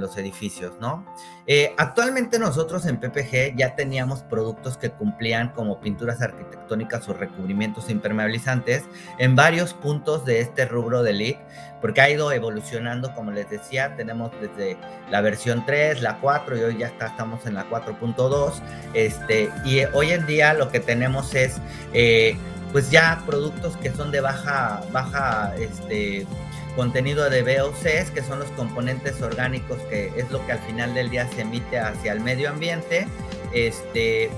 los 0.00 0.16
edificios, 0.16 0.72
¿no? 0.80 1.04
Eh, 1.46 1.74
actualmente 1.76 2.38
nosotros 2.38 2.86
en 2.86 2.98
PPG 2.98 3.54
ya 3.56 3.74
teníamos 3.74 4.22
productos 4.22 4.78
que 4.78 4.90
cumplían 4.90 5.50
como 5.50 5.78
pinturas 5.78 6.22
arquitectónicas 6.22 7.06
o 7.08 7.12
recubrimientos 7.12 7.90
impermeabilizantes 7.90 8.84
en 9.18 9.36
varios 9.36 9.74
puntos 9.74 10.24
de 10.24 10.40
este 10.40 10.64
rubro 10.64 11.02
de 11.02 11.12
LEED, 11.12 11.36
porque 11.82 12.00
ha 12.00 12.08
ido 12.08 12.32
evolucionando, 12.32 13.14
como 13.14 13.30
les 13.30 13.50
decía, 13.50 13.94
tenemos 13.94 14.30
desde 14.40 14.78
la 15.10 15.20
versión 15.20 15.66
3, 15.66 16.00
la 16.00 16.18
4 16.18 16.56
y 16.56 16.60
hoy 16.62 16.78
ya 16.78 16.86
está, 16.86 17.08
estamos 17.08 17.44
en 17.44 17.54
la 17.54 17.68
4.2, 17.68 18.54
este, 18.94 19.50
y 19.66 19.84
hoy 19.92 20.12
en 20.12 20.26
día 20.26 20.54
lo 20.54 20.70
que 20.70 20.80
tenemos 20.80 21.34
es... 21.34 21.60
Eh, 21.92 22.38
pues 22.74 22.90
ya 22.90 23.22
productos 23.24 23.76
que 23.76 23.92
son 23.92 24.10
de 24.10 24.20
baja, 24.20 24.82
baja 24.90 25.54
este, 25.60 26.26
contenido 26.74 27.30
de 27.30 27.44
VOCs, 27.44 28.10
que 28.10 28.20
son 28.20 28.40
los 28.40 28.50
componentes 28.50 29.22
orgánicos, 29.22 29.78
que 29.88 30.10
es 30.16 30.28
lo 30.32 30.44
que 30.44 30.50
al 30.50 30.58
final 30.58 30.92
del 30.92 31.08
día 31.08 31.28
se 31.28 31.42
emite 31.42 31.78
hacia 31.78 32.12
el 32.12 32.18
medio 32.18 32.50
ambiente. 32.50 33.06
Este, 33.52 34.28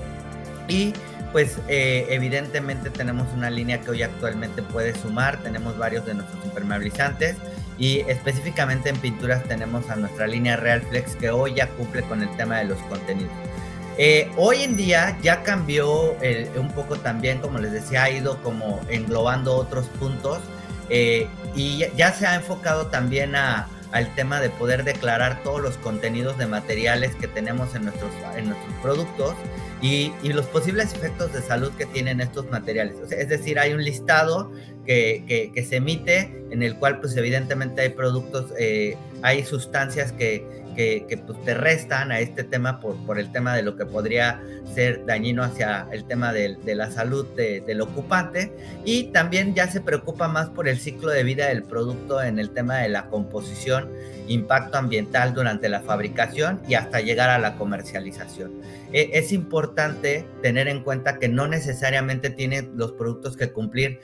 y 0.67 0.93
pues 1.31 1.57
eh, 1.67 2.05
evidentemente 2.11 2.91
tenemos 2.91 3.27
una 3.33 3.49
línea 3.49 3.81
que 3.81 3.89
hoy 3.89 4.03
actualmente 4.03 4.61
puede 4.61 4.93
sumar, 4.93 5.41
tenemos 5.41 5.75
varios 5.75 6.05
de 6.05 6.13
nuestros 6.13 6.45
impermeabilizantes 6.45 7.37
y 7.79 8.01
específicamente 8.01 8.89
en 8.89 8.97
pinturas 8.97 9.43
tenemos 9.45 9.89
a 9.89 9.95
nuestra 9.95 10.27
línea 10.27 10.57
Real 10.57 10.83
Flex 10.83 11.15
que 11.15 11.31
hoy 11.31 11.55
ya 11.55 11.69
cumple 11.69 12.03
con 12.03 12.21
el 12.21 12.29
tema 12.37 12.59
de 12.59 12.65
los 12.65 12.77
contenidos. 12.83 13.33
Eh, 13.97 14.29
hoy 14.37 14.61
en 14.61 14.77
día 14.77 15.17
ya 15.21 15.41
cambió 15.41 16.15
un 16.55 16.71
poco 16.75 16.97
también, 16.97 17.39
como 17.39 17.57
les 17.57 17.71
decía, 17.71 18.03
ha 18.03 18.09
ido 18.11 18.41
como 18.43 18.81
englobando 18.89 19.55
otros 19.55 19.87
puntos 19.99 20.39
eh, 20.89 21.27
y 21.55 21.83
ya 21.95 22.13
se 22.13 22.27
ha 22.27 22.35
enfocado 22.35 22.87
también 22.87 23.35
al 23.35 24.15
tema 24.15 24.39
de 24.39 24.49
poder 24.49 24.83
declarar 24.83 25.41
todos 25.43 25.61
los 25.61 25.77
contenidos 25.77 26.37
de 26.37 26.45
materiales 26.45 27.15
que 27.15 27.27
tenemos 27.27 27.73
en 27.75 27.85
nuestros, 27.85 28.11
en 28.35 28.49
nuestros 28.49 28.73
productos 28.81 29.35
y, 29.81 30.11
los 30.23 30.45
posibles 30.47 30.93
efectos 30.93 31.33
de 31.33 31.41
salud 31.41 31.71
que 31.77 31.85
tienen 31.85 32.21
estos 32.21 32.49
materiales. 32.49 32.95
es 33.11 33.29
decir, 33.29 33.59
hay 33.59 33.73
un 33.73 33.83
listado 33.83 34.51
que, 34.85 35.65
se 35.67 35.77
emite 35.77 36.43
en 36.51 36.63
el 36.63 36.75
cual 36.75 36.99
pues 36.99 37.15
evidentemente 37.17 37.81
hay 37.81 37.89
productos, 37.89 38.53
eh, 38.57 38.97
hay 39.21 39.43
sustancias 39.43 40.11
que, 40.11 40.45
que, 40.77 41.19
pues, 41.25 41.43
te 41.43 41.55
restan 41.55 42.11
a 42.11 42.19
este 42.19 42.43
tema 42.43 42.79
por, 42.79 42.95
por 43.05 43.17
el 43.17 43.31
tema 43.31 43.55
de 43.55 43.63
lo 43.63 43.75
que 43.75 43.85
podría 43.85 44.41
ser 44.75 45.05
dañino 45.07 45.43
hacia 45.43 45.87
el 45.91 46.05
tema 46.05 46.31
de, 46.31 46.55
la 46.75 46.91
salud 46.91 47.25
del 47.35 47.81
ocupante 47.81 48.53
y 48.85 49.05
también 49.05 49.55
ya 49.55 49.67
se 49.67 49.81
preocupa 49.81 50.27
más 50.27 50.49
por 50.49 50.67
el 50.67 50.77
ciclo 50.77 51.09
de 51.09 51.23
vida 51.23 51.47
del 51.47 51.63
producto 51.63 52.21
en 52.21 52.37
el 52.37 52.51
tema 52.51 52.77
de 52.77 52.89
la 52.89 53.07
composición, 53.07 53.89
impacto 54.27 54.77
ambiental 54.77 55.33
durante 55.33 55.67
la 55.67 55.81
fabricación 55.81 56.61
y 56.67 56.75
hasta 56.75 56.99
llegar 57.01 57.31
a 57.31 57.39
la 57.39 57.55
comercialización. 57.55 58.51
E, 58.93 59.09
es 59.13 59.31
importante 59.31 59.66
tener 60.41 60.67
en 60.67 60.83
cuenta 60.83 61.19
que 61.19 61.27
no 61.27 61.47
necesariamente 61.47 62.29
tiene 62.29 62.69
los 62.75 62.93
productos 62.93 63.35
que 63.37 63.51
cumplir 63.51 63.99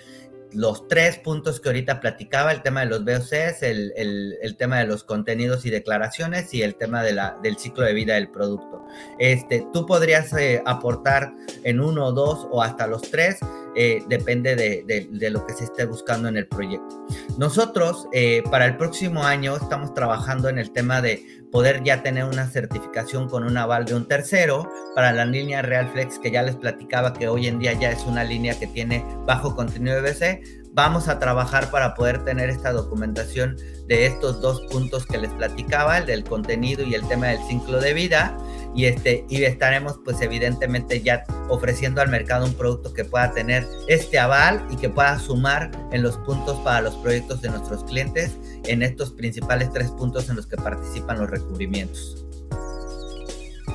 los 0.54 0.88
tres 0.88 1.18
puntos 1.20 1.60
que 1.60 1.70
ahorita 1.70 2.00
platicaba, 2.00 2.52
el 2.52 2.62
tema 2.62 2.82
de 2.82 2.88
los 2.88 3.04
VOCs, 3.04 3.64
el, 3.64 3.94
el, 3.96 4.56
tema 4.58 4.80
de 4.80 4.86
los 4.86 5.04
contenidos 5.04 5.66
y 5.66 5.70
declaraciones 5.70 6.54
y 6.54 6.62
el 6.62 6.76
tema 6.76 7.04
de 7.04 7.14
la, 7.14 7.38
del 7.42 7.58
ciclo 7.58 7.84
de 7.84 7.94
vida 7.94 8.16
del 8.16 8.30
producto. 8.30 8.86
Este, 9.20 9.66
tú 9.74 9.86
podrías 9.86 10.32
eh, 10.34 10.62
aportar 10.66 11.34
en 11.64 11.80
uno, 11.80 12.12
dos 12.12 12.48
o 12.52 12.62
hasta 12.62 12.88
los 12.88 13.02
tres, 13.02 13.40
eh, 13.76 14.04
depende 14.08 14.56
de, 14.56 15.08
de, 15.10 15.30
lo 15.32 15.48
que 15.48 15.54
se 15.54 15.64
esté 15.64 15.86
buscando 15.86 16.28
en 16.28 16.38
el 16.38 16.48
proyecto. 16.48 17.08
Nosotros 17.40 18.08
eh, 18.12 18.44
para 18.52 18.66
el 18.66 18.78
próximo 18.78 19.24
año 19.24 19.56
estamos 19.56 19.96
trabajando 19.96 20.48
en 20.48 20.60
el 20.60 20.72
tema 20.72 21.02
de 21.02 21.26
poder 21.52 21.84
ya 21.84 22.04
tener 22.04 22.26
una 22.26 22.48
certificación 22.48 23.28
con 23.28 23.44
un 23.44 23.58
aval 23.58 23.86
de 23.86 23.96
un 23.96 24.08
tercero 24.08 24.70
para 24.96 25.12
la 25.12 25.26
línea 25.26 25.64
Real 25.64 25.90
Flex 25.92 26.20
que 26.20 26.30
ya 26.30 26.44
les 26.44 26.56
platicaba 26.56 27.14
que 27.14 27.28
hoy 27.28 27.48
en 27.48 27.58
día 27.58 27.74
ya 27.74 27.92
es 27.92 28.04
una 28.06 28.24
línea 28.24 28.58
que 28.60 28.68
tiene 28.68 29.04
bajo 29.26 29.56
contenido 29.56 30.02
BC. 30.02 30.43
Vamos 30.76 31.08
a 31.08 31.20
trabajar 31.20 31.70
para 31.70 31.94
poder 31.94 32.26
tener 32.26 32.50
esta 32.50 32.72
documentación 32.72 33.58
de 33.86 34.08
estos 34.08 34.42
dos 34.42 34.62
puntos 34.72 35.06
que 35.06 35.20
les 35.20 35.30
platicaba, 35.32 36.00
el 36.00 36.08
del 36.08 36.24
contenido 36.24 36.84
y 36.84 36.96
el 36.96 37.08
tema 37.08 37.28
del 37.28 37.38
ciclo 37.44 37.80
de 37.80 37.94
vida 37.94 38.36
y 38.74 38.86
este 38.86 39.24
y 39.30 39.44
estaremos 39.44 40.00
pues 40.04 40.20
evidentemente 40.22 41.00
ya 41.02 41.26
ofreciendo 41.48 42.02
al 42.02 42.10
mercado 42.10 42.48
un 42.48 42.56
producto 42.56 42.92
que 42.92 43.06
pueda 43.06 43.32
tener 43.32 43.68
este 43.88 44.18
aval 44.18 44.66
y 44.72 44.78
que 44.78 44.90
pueda 44.90 45.20
sumar 45.20 45.70
en 45.92 46.02
los 46.02 46.18
puntos 46.18 46.60
para 46.62 46.82
los 46.82 46.96
proyectos 46.96 47.42
de 47.44 47.50
nuestros 47.50 47.84
clientes 47.84 48.36
en 48.66 48.82
estos 48.82 49.12
principales 49.12 49.70
tres 49.72 49.92
puntos 49.92 50.28
en 50.30 50.38
los 50.38 50.48
que 50.48 50.58
participan 50.58 51.20
los 51.20 51.30
recubrimientos. 51.30 52.26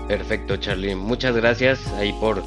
Perfecto, 0.08 0.56
Charlie. 0.56 0.96
Muchas 0.96 1.36
gracias 1.36 1.86
ahí 1.92 2.12
por, 2.14 2.42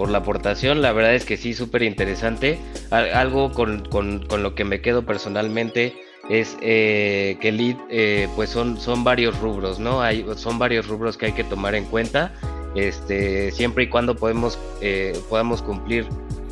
por 0.00 0.08
la 0.08 0.16
aportación. 0.16 0.80
La 0.80 0.92
verdad 0.92 1.14
es 1.14 1.26
que 1.26 1.36
sí, 1.36 1.52
súper 1.52 1.82
interesante. 1.82 2.58
Algo 2.90 3.52
con, 3.52 3.84
con, 3.84 4.24
con 4.26 4.42
lo 4.42 4.54
que 4.54 4.64
me 4.64 4.80
quedo 4.80 5.04
personalmente 5.04 5.94
es 6.30 6.56
eh, 6.62 7.36
que 7.42 7.52
lead 7.52 7.76
eh, 7.90 8.26
pues 8.34 8.48
son, 8.48 8.80
son 8.80 9.04
varios 9.04 9.38
rubros, 9.40 9.78
¿no? 9.78 10.00
Hay, 10.00 10.24
son 10.36 10.58
varios 10.58 10.86
rubros 10.86 11.18
que 11.18 11.26
hay 11.26 11.32
que 11.32 11.44
tomar 11.44 11.74
en 11.74 11.84
cuenta, 11.84 12.32
este, 12.74 13.50
siempre 13.50 13.84
y 13.84 13.88
cuando 13.88 14.16
podemos, 14.16 14.58
eh, 14.80 15.12
podamos 15.28 15.60
cumplir 15.60 16.06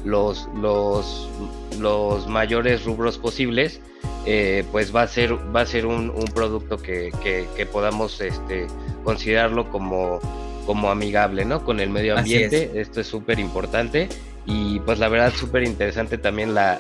los, 0.04 0.46
los, 0.60 1.30
los 1.80 2.26
mayores 2.26 2.84
rubros 2.84 3.16
posibles, 3.16 3.80
pues 4.70 4.94
va 4.94 5.02
a 5.02 5.08
ser, 5.08 5.32
va 5.56 5.62
a 5.62 5.66
ser 5.66 5.86
un, 5.86 6.12
producto 6.34 6.76
que, 6.76 7.10
que, 7.56 7.64
podamos 7.64 8.20
este, 8.20 8.66
considerarlo 9.04 9.70
como, 9.70 10.20
como 10.68 10.90
amigable, 10.90 11.46
¿no? 11.46 11.64
Con 11.64 11.80
el 11.80 11.88
medio 11.88 12.14
ambiente, 12.14 12.72
esto 12.74 13.00
es 13.00 13.06
súper 13.06 13.38
importante 13.38 14.06
y 14.44 14.80
pues 14.80 14.98
la 14.98 15.08
verdad 15.08 15.32
súper 15.34 15.62
interesante 15.62 16.18
también 16.18 16.52
la, 16.52 16.78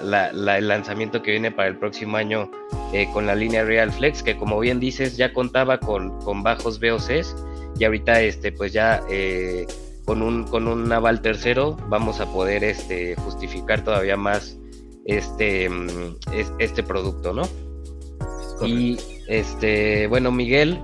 el 0.58 0.68
lanzamiento 0.68 1.22
que 1.22 1.30
viene 1.30 1.50
para 1.50 1.68
el 1.68 1.78
próximo 1.78 2.18
año 2.18 2.50
eh, 2.92 3.08
con 3.14 3.24
la 3.24 3.34
línea 3.34 3.64
Real 3.64 3.90
Flex, 3.90 4.22
que 4.22 4.36
como 4.36 4.60
bien 4.60 4.78
dices 4.78 5.16
ya 5.16 5.32
contaba 5.32 5.80
con, 5.80 6.20
con 6.20 6.42
bajos 6.42 6.78
VOCs 6.80 7.34
y 7.78 7.84
ahorita 7.84 8.20
este 8.20 8.52
pues 8.52 8.74
ya 8.74 9.00
eh, 9.08 9.66
con 10.04 10.20
un 10.20 10.44
con 10.44 10.68
un 10.68 10.86
naval 10.86 11.22
tercero 11.22 11.74
vamos 11.88 12.20
a 12.20 12.30
poder 12.30 12.64
este 12.64 13.16
justificar 13.16 13.84
todavía 13.84 14.18
más 14.18 14.58
este 15.06 15.70
mm, 15.70 16.16
este 16.58 16.82
producto, 16.82 17.32
¿no? 17.32 17.48
Y 18.60 18.98
este 19.28 20.08
bueno 20.08 20.30
Miguel 20.30 20.78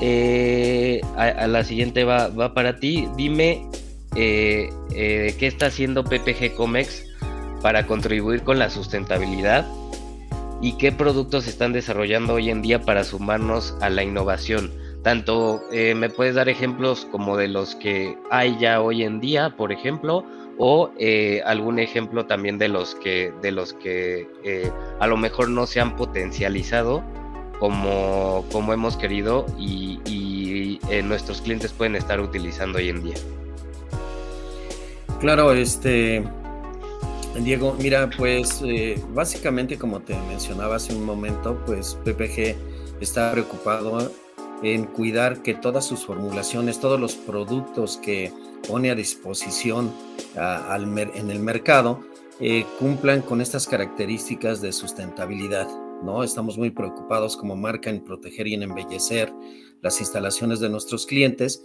eh, 0.00 1.00
a, 1.16 1.46
la 1.46 1.64
siguiente 1.64 2.04
va, 2.04 2.28
va 2.28 2.54
para 2.54 2.78
ti. 2.78 3.08
Dime 3.16 3.68
eh, 4.16 4.70
eh, 4.94 5.34
qué 5.38 5.46
está 5.46 5.66
haciendo 5.66 6.04
PPG 6.04 6.54
Comex 6.54 7.04
para 7.62 7.86
contribuir 7.86 8.42
con 8.42 8.58
la 8.58 8.70
sustentabilidad 8.70 9.66
y 10.60 10.76
qué 10.78 10.92
productos 10.92 11.48
están 11.48 11.72
desarrollando 11.72 12.34
hoy 12.34 12.50
en 12.50 12.62
día 12.62 12.80
para 12.80 13.02
sumarnos 13.02 13.76
a 13.80 13.90
la 13.90 14.04
innovación. 14.04 14.70
Tanto 15.02 15.62
eh, 15.72 15.94
me 15.94 16.08
puedes 16.08 16.36
dar 16.36 16.48
ejemplos 16.48 17.06
como 17.10 17.36
de 17.36 17.48
los 17.48 17.74
que 17.74 18.16
hay 18.30 18.56
ya 18.58 18.80
hoy 18.80 19.02
en 19.02 19.20
día, 19.20 19.54
por 19.56 19.72
ejemplo, 19.72 20.24
o 20.56 20.92
algún 21.44 21.80
ejemplo 21.80 22.26
también 22.26 22.58
de 22.58 22.68
los 22.68 22.94
que, 22.94 23.32
de 23.42 23.50
los 23.50 23.72
que 23.72 24.28
a 25.00 25.06
lo 25.08 25.16
mejor 25.16 25.48
no 25.48 25.66
se 25.66 25.80
han 25.80 25.96
potencializado 25.96 27.02
como, 27.58 28.44
como 28.52 28.72
hemos 28.72 28.96
querido 28.96 29.46
y, 29.58 30.00
y 30.04 30.80
nuestros 31.02 31.40
clientes 31.40 31.72
pueden 31.72 31.96
estar 31.96 32.20
utilizando 32.20 32.78
hoy 32.78 32.88
en 32.88 33.02
día. 33.02 33.16
Claro, 35.20 35.52
este, 35.52 36.22
Diego, 37.42 37.76
mira, 37.80 38.10
pues 38.16 38.62
eh, 38.64 39.02
básicamente 39.12 39.76
como 39.76 40.00
te 40.00 40.14
mencionaba 40.28 40.76
hace 40.76 40.94
un 40.94 41.04
momento, 41.04 41.58
pues 41.66 41.98
PPG 42.04 42.54
está 43.00 43.32
preocupado 43.32 44.12
en 44.62 44.84
cuidar 44.84 45.42
que 45.42 45.54
todas 45.54 45.84
sus 45.84 46.04
formulaciones, 46.06 46.78
todos 46.78 47.00
los 47.00 47.16
productos 47.16 47.96
que 47.96 48.32
pone 48.68 48.90
a 48.90 48.94
disposición 48.94 49.92
en 50.36 51.30
el 51.30 51.40
mercado, 51.40 52.00
eh, 52.40 52.64
cumplan 52.78 53.20
con 53.20 53.40
estas 53.40 53.66
características 53.66 54.60
de 54.60 54.72
sustentabilidad. 54.72 55.68
¿No? 56.02 56.24
Estamos 56.24 56.58
muy 56.58 56.70
preocupados 56.70 57.36
como 57.36 57.56
marca 57.56 57.90
en 57.90 58.04
proteger 58.04 58.46
y 58.48 58.54
en 58.54 58.62
embellecer 58.64 59.32
las 59.80 60.00
instalaciones 60.00 60.60
de 60.60 60.70
nuestros 60.70 61.06
clientes. 61.06 61.62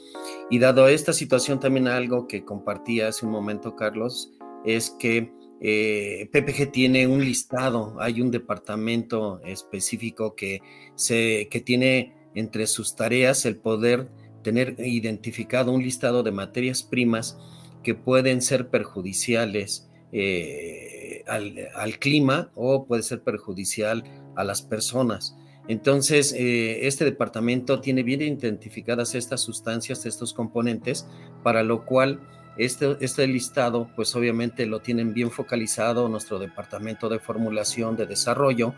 Y 0.50 0.60
dado 0.60 0.88
esta 0.88 1.14
situación, 1.14 1.60
también 1.60 1.88
algo 1.88 2.28
que 2.28 2.44
compartía 2.44 3.08
hace 3.08 3.26
un 3.26 3.32
momento, 3.32 3.76
Carlos, 3.76 4.32
es 4.66 4.92
que 4.92 5.32
eh, 5.62 6.30
PPG 6.32 6.72
tiene 6.72 7.08
un 7.08 7.24
listado, 7.24 7.96
hay 8.00 8.22
un 8.22 8.32
departamento 8.32 9.42
específico 9.44 10.36
que, 10.36 10.62
se, 10.96 11.48
que 11.50 11.60
tiene 11.60 12.14
entre 12.36 12.68
sus 12.68 12.96
tareas 12.96 13.46
el 13.46 13.58
poder 13.58 14.10
tener 14.44 14.76
identificado 14.80 15.72
un 15.72 15.84
listado 15.84 16.24
de 16.24 16.32
materias 16.32 16.84
primas 16.84 17.38
que 17.84 17.96
pueden 17.96 18.42
ser 18.42 18.70
perjudiciales 18.70 19.90
eh, 20.12 21.24
al, 21.28 21.56
al, 21.76 22.00
clima 22.00 22.52
o 22.56 22.86
puede 22.86 23.04
ser 23.04 23.22
perjudicial 23.22 24.04
a 24.40 24.44
las 24.46 24.62
personas. 24.62 25.36
Entonces, 25.68 26.34
eh, 26.34 26.88
este 26.88 27.06
departamento 27.06 27.82
tiene 27.82 28.04
bien 28.04 28.22
identificadas 28.22 29.14
estas 29.14 29.42
sustancias, 29.42 30.06
estos 30.06 30.34
componentes, 30.34 31.06
para 31.44 31.62
lo 31.62 31.86
cual 31.86 32.22
este, 32.58 32.98
este 33.02 33.28
listado, 33.28 33.90
pues 33.96 34.16
obviamente 34.16 34.66
lo 34.66 34.80
tienen 34.80 35.14
bien 35.14 35.30
focalizado 35.30 36.08
nuestro 36.08 36.40
departamento 36.40 37.10
de 37.10 37.20
formulación, 37.20 37.98
de 37.98 38.06
desarrollo, 38.06 38.74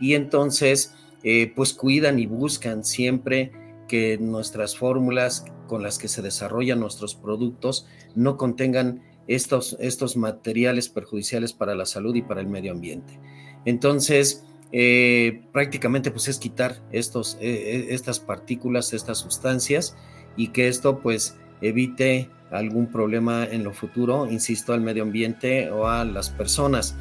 y 0.00 0.14
entonces, 0.14 0.94
eh, 1.22 1.52
pues 1.54 1.72
cuidan 1.72 2.18
y 2.18 2.26
buscan 2.26 2.84
siempre 2.84 3.52
que 3.88 4.18
nuestras 4.18 4.76
fórmulas 4.76 5.44
con 5.68 5.82
las 5.82 5.98
que 5.98 6.08
se 6.08 6.22
desarrollan 6.22 6.80
nuestros 6.80 7.14
productos 7.14 7.86
no 8.14 8.36
contengan 8.36 9.02
estos, 9.28 9.76
estos 9.78 10.16
materiales 10.16 10.88
perjudiciales 10.88 11.52
para 11.52 11.74
la 11.74 11.86
salud 11.86 12.14
y 12.16 12.22
para 12.22 12.40
el 12.40 12.48
medio 12.48 12.72
ambiente. 12.72 13.18
Entonces, 13.64 14.44
eh, 14.76 15.42
prácticamente 15.52 16.10
pues 16.10 16.26
es 16.26 16.40
quitar 16.40 16.82
estos, 16.90 17.38
eh, 17.40 17.86
estas 17.90 18.18
partículas, 18.18 18.92
estas 18.92 19.18
sustancias 19.18 19.96
y 20.36 20.48
que 20.48 20.66
esto 20.66 20.98
pues 20.98 21.38
evite 21.60 22.28
algún 22.50 22.90
problema 22.90 23.44
en 23.44 23.62
lo 23.62 23.72
futuro, 23.72 24.26
insisto, 24.28 24.72
al 24.72 24.80
medio 24.80 25.04
ambiente 25.04 25.70
o 25.70 25.86
a 25.86 26.04
las 26.04 26.30
personas. 26.30 26.96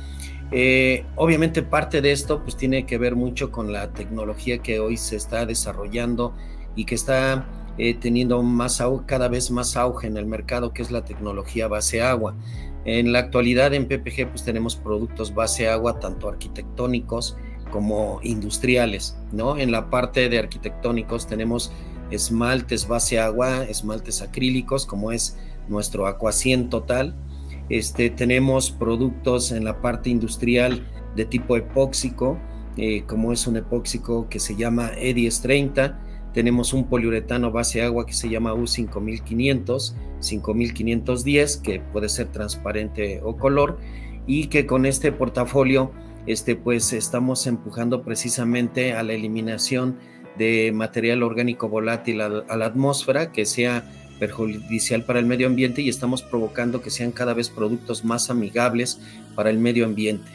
Eh, 0.51 1.03
obviamente 1.15 1.63
parte 1.63 1.99
de 1.99 2.11
esto 2.11 2.43
pues 2.43 2.55
tiene 2.57 2.85
que 2.85 2.99
ver 2.99 3.15
mucho 3.15 3.51
con 3.51 3.73
la 3.73 3.91
tecnología 3.91 4.59
que 4.59 4.79
hoy 4.79 4.95
se 4.95 5.15
está 5.15 5.47
desarrollando 5.47 6.35
y 6.75 6.85
que 6.85 6.93
está 6.93 7.47
eh, 7.79 7.95
teniendo 7.95 8.43
más 8.43 8.83
cada 9.07 9.29
vez 9.29 9.49
más 9.49 9.75
auge 9.77 10.05
en 10.05 10.17
el 10.17 10.27
mercado, 10.27 10.73
que 10.73 10.83
es 10.83 10.91
la 10.91 11.03
tecnología 11.05 11.67
base 11.67 12.03
agua. 12.03 12.35
En 12.85 13.13
la 13.13 13.17
actualidad 13.17 13.73
en 13.73 13.87
PPG 13.87 14.29
pues 14.29 14.43
tenemos 14.43 14.75
productos 14.75 15.33
base 15.33 15.69
agua 15.69 15.99
tanto 15.99 16.29
arquitectónicos 16.29 17.35
como 17.73 18.19
industriales, 18.21 19.17
¿no? 19.31 19.57
En 19.57 19.71
la 19.71 19.89
parte 19.89 20.29
de 20.29 20.37
arquitectónicos 20.37 21.25
tenemos 21.25 21.71
esmaltes 22.11 22.87
base 22.87 23.19
agua, 23.19 23.63
esmaltes 23.63 24.21
acrílicos, 24.21 24.85
como 24.85 25.11
es 25.11 25.39
nuestro 25.67 26.05
Aquacien 26.05 26.69
Total. 26.69 27.15
Este, 27.69 28.11
tenemos 28.11 28.69
productos 28.69 29.51
en 29.51 29.63
la 29.65 29.81
parte 29.81 30.11
industrial 30.11 30.85
de 31.15 31.25
tipo 31.25 31.57
epóxico, 31.57 32.37
eh, 32.77 33.05
como 33.07 33.33
es 33.33 33.47
un 33.47 33.57
epóxico 33.57 34.29
que 34.29 34.39
se 34.39 34.55
llama 34.55 34.91
E1030. 34.91 35.97
Tenemos 36.31 36.73
un 36.73 36.83
poliuretano 36.83 37.51
base 37.51 37.81
agua 37.81 38.05
que 38.05 38.13
se 38.13 38.29
llama 38.29 38.53
U5500, 38.53 39.95
5510, 40.19 41.57
que 41.57 41.79
puede 41.79 42.07
ser 42.07 42.27
transparente 42.27 43.19
o 43.23 43.35
color, 43.35 43.79
y 44.27 44.45
que 44.45 44.67
con 44.67 44.85
este 44.85 45.11
portafolio 45.11 45.91
este, 46.25 46.55
pues 46.55 46.93
estamos 46.93 47.47
empujando 47.47 48.03
precisamente 48.03 48.93
a 48.93 49.03
la 49.03 49.13
eliminación 49.13 49.97
de 50.37 50.71
material 50.73 51.23
orgánico 51.23 51.69
volátil 51.69 52.21
a, 52.21 52.29
la 52.29 52.65
atmósfera 52.65 53.31
que 53.31 53.45
sea 53.45 53.91
perjudicial 54.19 55.03
para 55.03 55.19
el 55.19 55.25
medio 55.25 55.47
ambiente 55.47 55.81
y 55.81 55.89
estamos 55.89 56.23
provocando 56.23 56.81
que 56.81 56.89
sean 56.89 57.11
cada 57.11 57.33
vez 57.33 57.49
productos 57.49 58.05
más 58.05 58.29
amigables 58.29 58.99
para 59.35 59.49
el 59.49 59.59
medio 59.59 59.85
ambiente. 59.85 60.31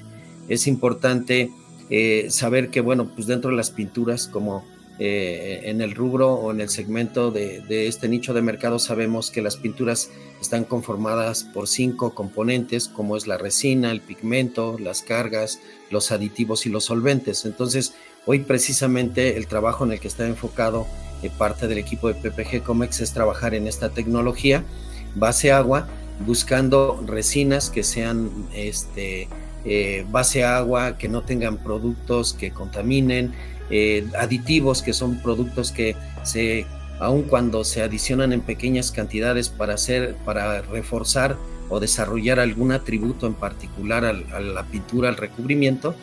Es 0.48 0.66
importante 0.66 1.50
eh, 1.90 2.26
saber 2.30 2.70
que, 2.70 2.80
bueno, 2.80 3.10
pues 3.14 3.26
dentro 3.26 3.50
de 3.50 3.56
las 3.56 3.70
pinturas, 3.70 4.28
como 4.28 4.64
eh, 4.98 5.60
en 5.64 5.80
el 5.80 5.94
rubro 5.94 6.34
o 6.34 6.50
en 6.50 6.60
el 6.60 6.68
segmento 6.68 7.30
de, 7.30 7.86
este 7.86 8.08
nicho 8.08 8.34
de 8.34 8.42
mercado, 8.42 8.78
sabemos 8.78 9.30
que 9.30 9.42
las 9.42 9.56
pinturas 9.56 10.10
están 10.40 10.64
conformadas 10.64 11.44
por 11.44 11.68
cinco 11.68 12.14
componentes, 12.14 12.88
como 12.88 13.16
es 13.16 13.26
la 13.26 13.38
resina, 13.38 13.90
el 13.90 14.00
pigmento, 14.00 14.76
las 14.78 15.02
cargas, 15.02 15.60
los 15.90 16.10
aditivos 16.10 16.66
y 16.66 16.70
los 16.70 16.84
solventes. 16.84 17.44
Entonces, 17.44 17.94
Hoy 18.30 18.40
precisamente 18.40 19.38
el 19.38 19.46
trabajo 19.46 19.86
en 19.86 19.92
el 19.92 20.00
que 20.00 20.08
está 20.08 20.26
enfocado 20.26 20.86
eh, 21.22 21.30
parte 21.38 21.66
del 21.66 21.78
equipo 21.78 22.12
de 22.12 22.14
PPG 22.14 22.62
Comex 22.62 23.00
es 23.00 23.14
trabajar 23.14 23.54
en 23.54 23.66
esta 23.66 23.88
tecnología 23.88 24.64
base 25.14 25.50
agua, 25.50 25.88
buscando 26.26 27.02
resinas 27.06 27.70
que 27.70 27.82
sean 27.82 28.30
este, 28.52 29.28
eh, 29.64 30.04
base 30.10 30.44
agua, 30.44 30.98
que 30.98 31.08
no 31.08 31.22
tengan 31.22 31.56
productos 31.56 32.34
que 32.34 32.50
contaminen, 32.50 33.32
eh, 33.70 34.06
aditivos 34.18 34.82
que 34.82 34.92
son 34.92 35.20
productos 35.20 35.72
que 35.72 35.96
se, 36.22 36.66
aun 37.00 37.22
cuando 37.22 37.64
se 37.64 37.82
adicionan 37.82 38.32
en 38.32 38.40
pequeñas 38.40 38.90
cantidades 38.90 39.48
para 39.48 39.74
hacer, 39.74 40.14
para 40.24 40.62
reforzar 40.62 41.36
o 41.68 41.80
desarrollar 41.80 42.40
algún 42.40 42.72
atributo 42.72 43.26
en 43.26 43.34
particular 43.34 44.04
a 44.04 44.40
la 44.40 44.64
pintura, 44.64 45.10
al 45.10 45.16
recubrimiento, 45.16 45.94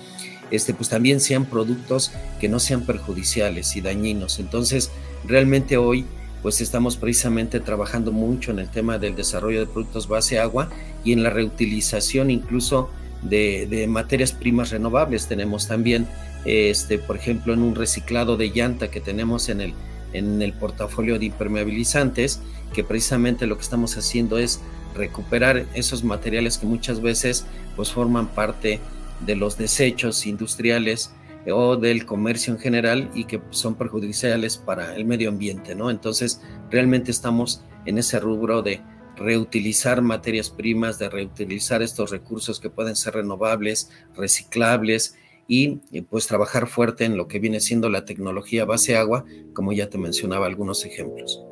este, 0.51 0.73
pues 0.73 0.89
también 0.89 1.19
sean 1.19 1.45
productos 1.45 2.11
que 2.39 2.49
no 2.49 2.59
sean 2.59 2.85
perjudiciales 2.85 3.75
y 3.75 3.81
dañinos. 3.81 4.39
Entonces, 4.39 4.91
realmente 5.25 5.77
hoy 5.77 6.05
pues 6.45 6.61
estamos 6.61 6.95
precisamente 6.95 7.59
trabajando 7.59 8.11
mucho 8.11 8.51
en 8.51 8.59
el 8.59 8.69
tema 8.69 8.99
del 8.99 9.15
desarrollo 9.15 9.61
de 9.61 9.65
productos 9.65 10.07
base 10.07 10.37
agua 10.37 10.69
y 11.03 11.11
en 11.11 11.23
la 11.23 11.31
reutilización 11.31 12.29
incluso 12.29 12.91
de, 13.23 13.87
materias 13.89 14.31
primas 14.31 14.69
renovables. 14.69 15.25
Tenemos 15.25 15.67
también, 15.67 16.07
este, 16.45 16.99
por 16.99 17.17
ejemplo, 17.17 17.53
en 17.53 17.61
un 17.61 17.75
reciclado 17.75 18.37
de 18.37 18.49
llanta 18.49 18.89
que 18.89 19.01
tenemos 19.01 19.49
en 19.49 19.61
el, 19.61 19.73
en 20.13 20.41
el 20.41 20.53
portafolio 20.53 21.19
de 21.19 21.25
impermeabilizantes, 21.25 22.39
que 22.73 22.83
precisamente 22.83 23.47
lo 23.47 23.55
que 23.57 23.63
estamos 23.63 23.97
haciendo 23.97 24.37
es 24.37 24.61
recuperar 24.95 25.65
esos 25.73 26.03
materiales 26.03 26.57
que 26.57 26.65
muchas 26.65 27.01
veces 27.01 27.45
pues 27.75 27.91
forman 27.91 28.27
parte 28.27 28.79
de 29.25 29.35
los 29.35 29.57
desechos 29.57 30.25
industriales 30.25 31.11
o 31.51 31.75
del 31.75 32.05
comercio 32.05 32.53
en 32.53 32.59
general 32.59 33.09
y 33.13 33.25
que 33.25 33.41
son 33.51 33.75
perjudiciales 33.75 34.57
para 34.57 34.95
el 34.95 35.05
medio 35.05 35.29
ambiente, 35.29 35.75
¿no? 35.75 35.89
Entonces, 35.89 36.41
realmente 36.71 37.11
estamos 37.11 37.63
en 37.85 37.97
ese 37.97 38.19
rubro 38.19 38.61
de 38.61 38.81
reutilizar 39.15 40.01
materias 40.01 40.49
primas, 40.49 40.99
de 40.99 41.09
reutilizar 41.09 41.81
estos 41.81 42.11
recursos 42.11 42.59
que 42.59 42.69
pueden 42.69 42.95
ser 42.95 43.13
renovables, 43.15 43.89
reciclables 44.15 45.15
y 45.47 45.77
pues 46.09 46.27
trabajar 46.27 46.67
fuerte 46.67 47.05
en 47.05 47.17
lo 47.17 47.27
que 47.27 47.39
viene 47.39 47.59
siendo 47.59 47.89
la 47.89 48.05
tecnología 48.05 48.65
base 48.65 48.97
agua, 48.97 49.25
como 49.53 49.73
ya 49.73 49.89
te 49.89 49.97
mencionaba 49.97 50.47
algunos 50.47 50.85
ejemplos. 50.85 51.43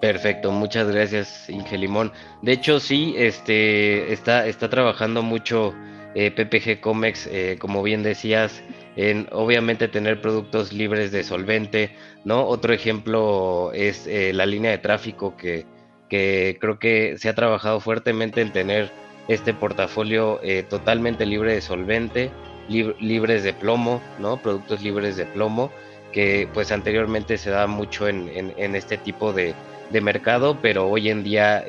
Perfecto, 0.00 0.52
muchas 0.52 0.88
gracias, 0.90 1.50
Ingelimón. 1.50 2.12
De 2.42 2.52
hecho, 2.52 2.78
sí, 2.78 3.14
este 3.16 4.12
está, 4.12 4.46
está 4.46 4.70
trabajando 4.70 5.22
mucho 5.22 5.74
eh, 6.14 6.30
PPG 6.30 6.80
Comex, 6.80 7.26
eh, 7.26 7.56
como 7.58 7.82
bien 7.82 8.04
decías, 8.04 8.62
en 8.96 9.26
obviamente 9.32 9.88
tener 9.88 10.20
productos 10.20 10.72
libres 10.72 11.10
de 11.10 11.24
solvente, 11.24 11.90
¿no? 12.24 12.46
Otro 12.46 12.72
ejemplo 12.72 13.72
es 13.74 14.06
eh, 14.06 14.32
la 14.32 14.46
línea 14.46 14.70
de 14.70 14.78
tráfico 14.78 15.36
que, 15.36 15.66
que, 16.08 16.58
creo 16.60 16.78
que 16.78 17.16
se 17.18 17.28
ha 17.28 17.34
trabajado 17.34 17.80
fuertemente 17.80 18.40
en 18.40 18.52
tener 18.52 18.92
este 19.26 19.52
portafolio 19.52 20.40
totalmente 20.70 21.26
libre 21.26 21.52
de 21.52 21.60
solvente, 21.60 22.30
libres 22.68 23.42
de 23.42 23.52
plomo, 23.52 24.00
¿no? 24.18 24.36
Productos 24.36 24.82
libres 24.82 25.16
de 25.16 25.26
plomo, 25.26 25.70
que 26.12 26.48
pues 26.52 26.70
anteriormente 26.72 27.38
se 27.38 27.50
da 27.50 27.66
mucho 27.66 28.08
en, 28.08 28.30
en, 28.56 28.76
este 28.76 28.96
tipo 28.96 29.32
de, 29.32 29.54
mercado, 30.02 30.58
pero 30.60 30.86
hoy 30.88 31.08
en 31.08 31.24
día 31.24 31.64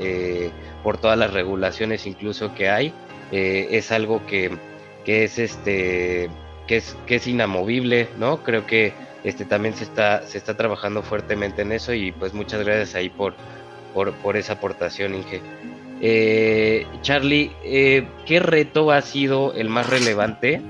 por 0.84 0.98
todas 0.98 1.18
las 1.18 1.34
regulaciones 1.34 2.06
incluso 2.06 2.54
que 2.54 2.70
hay, 2.70 2.94
eh, 3.32 3.68
es 3.72 3.92
algo 3.92 4.26
que, 4.26 4.58
es 5.06 5.40
este 5.40 6.30
que 6.68 6.78
es, 6.78 6.96
que 7.08 7.16
es 7.16 7.28
inamovible, 7.28 8.08
¿no? 8.20 8.44
Creo 8.44 8.68
que 8.68 8.94
este 9.24 9.44
también 9.44 9.74
se 9.74 9.84
está, 9.84 10.22
se 10.22 10.38
está 10.38 10.56
trabajando 10.56 11.02
fuertemente 11.02 11.64
en 11.64 11.72
eso 11.72 11.94
y 11.94 12.12
pues 12.12 12.34
muchas 12.34 12.64
gracias 12.64 12.94
ahí 12.94 13.10
por, 13.10 13.34
por, 13.94 14.38
esa 14.38 14.54
aportación, 14.54 15.16
Inge. 15.16 15.42
Eh, 16.02 16.86
Charlie, 17.02 17.52
eh, 17.64 18.08
¿qué 18.26 18.40
reto 18.40 18.92
ha 18.92 19.02
sido 19.02 19.54
el 19.54 19.68
más 19.68 19.90
relevante 19.90 20.62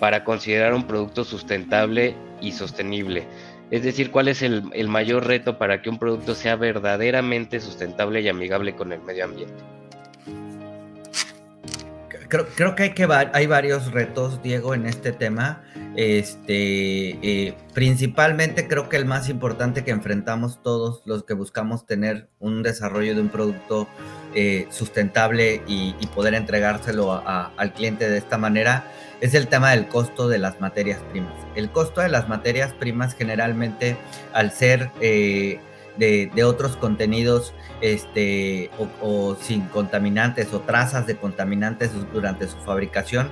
para 0.00 0.24
considerar 0.24 0.74
un 0.74 0.84
producto 0.84 1.24
sustentable 1.24 2.16
y 2.40 2.52
sostenible? 2.52 3.28
Es 3.70 3.84
decir, 3.84 4.10
¿cuál 4.10 4.26
es 4.26 4.42
el, 4.42 4.88
mayor 4.88 5.26
reto 5.26 5.56
para 5.56 5.80
que 5.80 5.90
un 5.90 5.98
producto 5.98 6.34
sea 6.34 6.56
verdaderamente 6.56 7.60
sustentable 7.60 8.20
y 8.20 8.28
amigable 8.28 8.74
con 8.74 8.92
el 8.92 9.00
medio 9.02 9.26
ambiente? 9.26 9.62
Creo, 12.30 12.74
que, 12.74 12.84
hay, 12.84 12.94
que 12.94 13.06
hay 13.32 13.46
varios 13.46 13.92
retos, 13.92 14.42
Diego, 14.42 14.74
en 14.74 14.86
este 14.86 15.12
tema. 15.12 15.62
Este, 15.96 17.18
eh, 17.20 17.54
principalmente 17.74 18.68
creo 18.68 18.88
que 18.88 18.96
el 18.96 19.04
más 19.04 19.28
importante 19.28 19.84
que 19.84 19.90
enfrentamos 19.90 20.62
todos 20.62 21.02
los 21.04 21.24
que 21.24 21.34
buscamos 21.34 21.84
tener 21.84 22.28
un 22.38 22.62
desarrollo 22.62 23.14
de 23.14 23.20
un 23.20 23.28
producto 23.28 23.88
eh, 24.34 24.66
sustentable 24.70 25.62
y, 25.66 25.92
poder 26.14 26.34
entregárselo 26.34 27.22
al 27.24 27.72
cliente 27.72 28.08
de 28.08 28.18
esta 28.18 28.36
manera 28.36 28.84
es 29.20 29.34
el 29.34 29.46
tema 29.48 29.70
del 29.70 29.88
costo 29.88 30.28
de 30.28 30.38
las 30.38 30.60
materias 30.60 31.00
primas. 31.10 31.34
El 31.54 31.70
costo 31.70 32.00
de 32.00 32.08
las 32.08 32.28
materias 32.28 32.72
primas 32.72 33.14
generalmente 33.14 33.96
al 34.32 34.50
ser 34.50 34.90
eh, 35.00 35.60
de, 36.00 36.44
otros 36.44 36.76
contenidos 36.76 37.54
este, 37.80 38.70
o, 39.00 39.36
sin 39.40 39.62
contaminantes 39.68 40.52
o 40.52 40.60
trazas 40.60 41.06
de 41.06 41.16
contaminantes 41.16 41.92
durante 42.12 42.48
su 42.48 42.56
fabricación, 42.58 43.30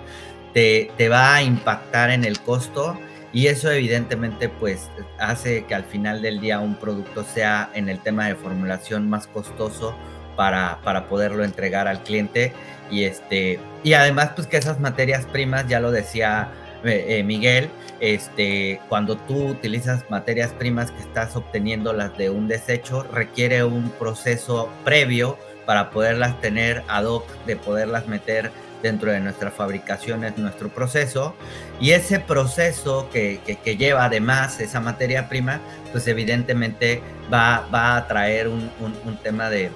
te, 0.55 0.93
te 0.97 1.09
va 1.09 1.35
a 1.35 1.43
impactar 1.43 2.11
en 2.11 2.25
el 2.25 2.41
costo 2.41 2.97
y 3.33 3.49
eso 3.49 3.71
evidentemente 3.71 4.49
pues 4.49 4.89
hace 5.19 5.65
que 5.65 5.75
al 5.75 5.85
final 5.85 6.23
del 6.23 6.41
día 6.41 6.61
un 6.61 6.77
producto 6.77 7.25
sea 7.25 7.71
en 7.75 7.89
el 7.89 7.99
tema 7.99 8.27
de 8.27 8.35
formulación 8.35 9.09
más 9.09 9.27
costoso 9.27 9.95
para, 10.37 10.79
para 10.83 11.09
poderlo 11.09 11.45
entregar 11.45 11.89
al 11.89 12.03
cliente 12.03 12.53
y 12.91 13.05
este 13.05 13.59
y 13.83 13.93
además 13.93 14.31
pues 14.35 14.47
que 14.47 14.57
esas 14.57 14.81
materias 14.81 15.27
primas 15.27 15.69
ya 15.69 15.81
lo 15.81 15.91
decía 15.91 16.49
eh, 16.85 17.23
Miguel 17.25 17.71
este 18.01 18.81
cuando 18.89 19.17
tú 19.17 19.49
utilizas 19.49 20.09
materias 20.09 20.53
primas 20.53 20.91
que 20.93 21.01
estás 21.01 21.35
obteniendo 21.35 21.93
las 21.93 22.17
de 22.17 22.31
un 22.31 22.47
desecho 22.47 23.03
requiere 23.03 23.65
un 23.65 23.91
proceso 23.91 24.69
previo 24.85 25.37
para 25.67 25.91
poderlas 25.91 26.41
tener 26.41 26.83
ad 26.89 27.05
hoc 27.05 27.27
de 27.45 27.57
poderlas 27.57 28.07
meter 28.07 28.51
dentro 28.83 29.11
de 29.11 29.21
nuestra 29.21 29.51
fabricación, 29.51 30.25
es 30.25 30.39
nuestro 30.39 30.69
proceso. 30.69 31.35
Y 31.81 31.91
ese 31.91 32.21
proceso 32.21 33.09
que, 33.13 33.41
lleva 33.79 34.05
además 34.05 34.61
esa 34.61 34.81
materia 34.81 35.29
prima, 35.29 35.61
pues 35.93 36.07
evidentemente 36.07 37.03
va, 37.33 37.97
a 37.97 38.07
traer 38.07 38.49
un, 38.49 38.71
un, 38.81 39.17
tema 39.19 39.51
de, 39.51 39.71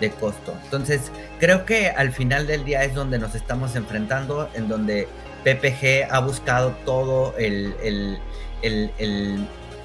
de, 0.00 0.10
costo. 0.10 0.54
Entonces, 0.64 1.10
creo 1.38 1.64
que 1.64 1.88
al 1.88 2.12
final 2.12 2.46
del 2.46 2.64
día 2.64 2.84
es 2.84 2.94
donde 2.94 3.18
nos 3.18 3.34
estamos 3.34 3.74
enfrentando, 3.76 4.50
en 4.54 4.68
donde 4.68 5.08
PPG 5.54 6.10
ha 6.10 6.20
buscado 6.20 6.72
todo 6.84 7.34
el, 7.38 7.74
el, 7.82 8.18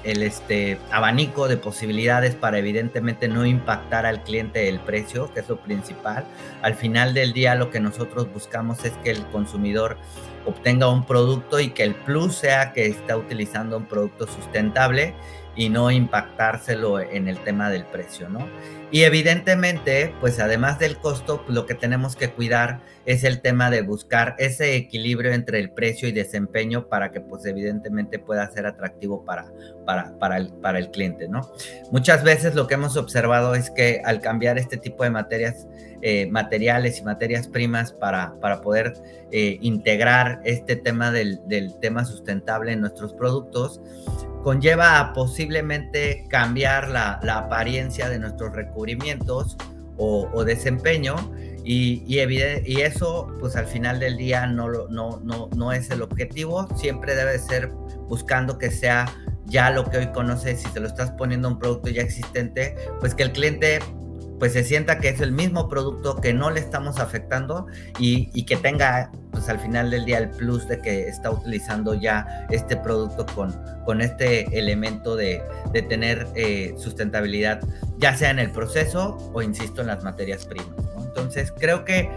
el 0.04 0.22
este, 0.22 0.78
abanico 0.90 1.48
de 1.48 1.56
posibilidades 1.56 2.34
para 2.34 2.58
evidentemente 2.58 3.26
no 3.26 3.46
impactar 3.46 4.04
al 4.06 4.22
cliente 4.22 4.68
el 4.68 4.78
precio, 4.80 5.32
que 5.32 5.40
es 5.40 5.48
lo 5.48 5.56
principal. 5.56 6.26
Al 6.62 6.74
final 6.74 7.14
del 7.14 7.32
día 7.32 7.54
lo 7.54 7.70
que 7.70 7.80
nosotros 7.80 8.30
buscamos 8.32 8.84
es 8.84 8.92
que 9.02 9.10
el 9.10 9.24
consumidor 9.26 9.96
obtenga 10.46 10.88
un 10.88 11.04
producto 11.04 11.58
y 11.58 11.70
que 11.70 11.84
el 11.84 11.94
plus 11.94 12.36
sea 12.36 12.72
que 12.72 12.86
está 12.86 13.16
utilizando 13.16 13.78
un 13.78 13.86
producto 13.86 14.26
sustentable 14.26 15.14
y 15.56 15.68
no 15.68 15.90
impactárselo 15.90 17.00
en 17.00 17.28
el 17.28 17.38
tema 17.38 17.70
del 17.70 17.84
precio, 17.84 18.28
¿no? 18.28 18.48
Y 18.90 19.02
evidentemente, 19.02 20.14
pues 20.20 20.38
además 20.38 20.78
del 20.78 20.98
costo, 20.98 21.44
lo 21.48 21.66
que 21.66 21.74
tenemos 21.74 22.14
que 22.14 22.30
cuidar 22.30 22.80
es 23.06 23.24
el 23.24 23.40
tema 23.40 23.70
de 23.70 23.82
buscar 23.82 24.36
ese 24.38 24.76
equilibrio 24.76 25.32
entre 25.32 25.58
el 25.58 25.70
precio 25.70 26.08
y 26.08 26.12
desempeño 26.12 26.86
para 26.88 27.10
que 27.10 27.20
pues 27.20 27.44
evidentemente 27.44 28.18
pueda 28.18 28.48
ser 28.50 28.66
atractivo 28.66 29.24
para, 29.24 29.46
para, 29.84 30.16
para, 30.18 30.36
el, 30.36 30.52
para 30.52 30.78
el 30.78 30.90
cliente, 30.90 31.28
¿no? 31.28 31.40
Muchas 31.90 32.22
veces 32.22 32.54
lo 32.54 32.66
que 32.66 32.74
hemos 32.74 32.96
observado 32.96 33.54
es 33.54 33.70
que 33.70 34.00
al 34.04 34.20
cambiar 34.20 34.58
este 34.58 34.76
tipo 34.76 35.02
de 35.02 35.10
materias, 35.10 35.66
eh, 36.00 36.28
materiales 36.30 37.00
y 37.00 37.02
materias 37.02 37.48
primas 37.48 37.92
para, 37.92 38.34
para 38.40 38.60
poder 38.60 38.94
eh, 39.32 39.58
integrar 39.60 40.40
este 40.44 40.76
tema 40.76 41.10
del, 41.10 41.40
del 41.48 41.78
tema 41.80 42.04
sustentable 42.04 42.72
en 42.72 42.80
nuestros 42.80 43.12
productos, 43.12 43.80
conlleva 44.44 45.00
a 45.00 45.12
posiblemente 45.14 46.26
cambiar 46.28 46.88
la, 46.88 47.18
la 47.22 47.38
apariencia 47.38 48.08
de 48.08 48.18
nuestros 48.20 48.52
recubrimientos 48.52 49.56
o, 49.96 50.44
desempeño. 50.44 51.16
Y, 51.64 52.04
y, 52.06 52.20
y, 52.20 52.80
eso 52.82 53.32
pues 53.40 53.56
al 53.56 53.66
final 53.66 53.98
del 53.98 54.18
día 54.18 54.46
no, 54.46 54.68
no, 54.90 55.18
no, 55.24 55.48
no 55.56 55.72
es 55.72 55.90
el 55.90 56.02
objetivo, 56.02 56.68
siempre 56.76 57.16
debe 57.16 57.38
ser 57.38 57.68
buscando 58.06 58.58
que 58.58 58.70
sea 58.70 59.06
ya 59.46 59.70
lo 59.70 59.88
que 59.88 59.96
hoy 59.96 60.06
conoces, 60.08 60.60
si 60.60 60.68
te 60.68 60.80
lo 60.80 60.86
estás 60.86 61.12
poniendo 61.12 61.48
un 61.48 61.58
producto 61.58 61.88
ya 61.88 62.02
existente, 62.02 62.76
pues 63.00 63.14
que 63.14 63.22
el 63.22 63.32
cliente 63.32 63.78
pues 64.38 64.52
se 64.52 64.64
sienta 64.64 64.98
que 64.98 65.08
es 65.08 65.20
el 65.20 65.32
mismo 65.32 65.68
producto, 65.68 66.20
que 66.20 66.32
no 66.32 66.50
le 66.50 66.60
estamos 66.60 66.98
afectando 66.98 67.66
y, 67.98 68.44
que 68.44 68.56
tenga 68.56 69.10
pues 69.30 69.48
al 69.48 69.58
final 69.58 69.90
del 69.90 70.04
día 70.04 70.18
el 70.18 70.30
plus 70.30 70.68
de 70.68 70.80
que 70.80 71.08
está 71.08 71.30
utilizando 71.30 71.94
ya 71.94 72.46
este 72.50 72.76
producto 72.76 73.26
con, 73.34 73.54
con 73.84 74.00
este 74.00 74.58
elemento 74.58 75.16
de, 75.16 75.42
de 75.72 75.82
tener 75.82 76.26
eh, 76.34 76.74
sustentabilidad, 76.76 77.60
ya 77.98 78.14
sea 78.16 78.30
en 78.30 78.38
el 78.38 78.50
proceso 78.50 79.16
o 79.32 79.42
insisto 79.42 79.80
en 79.80 79.86
las 79.88 80.04
materias 80.04 80.44
primas. 80.46 80.74
Entonces 80.98 81.52
creo 81.58 81.84
que 81.84 82.10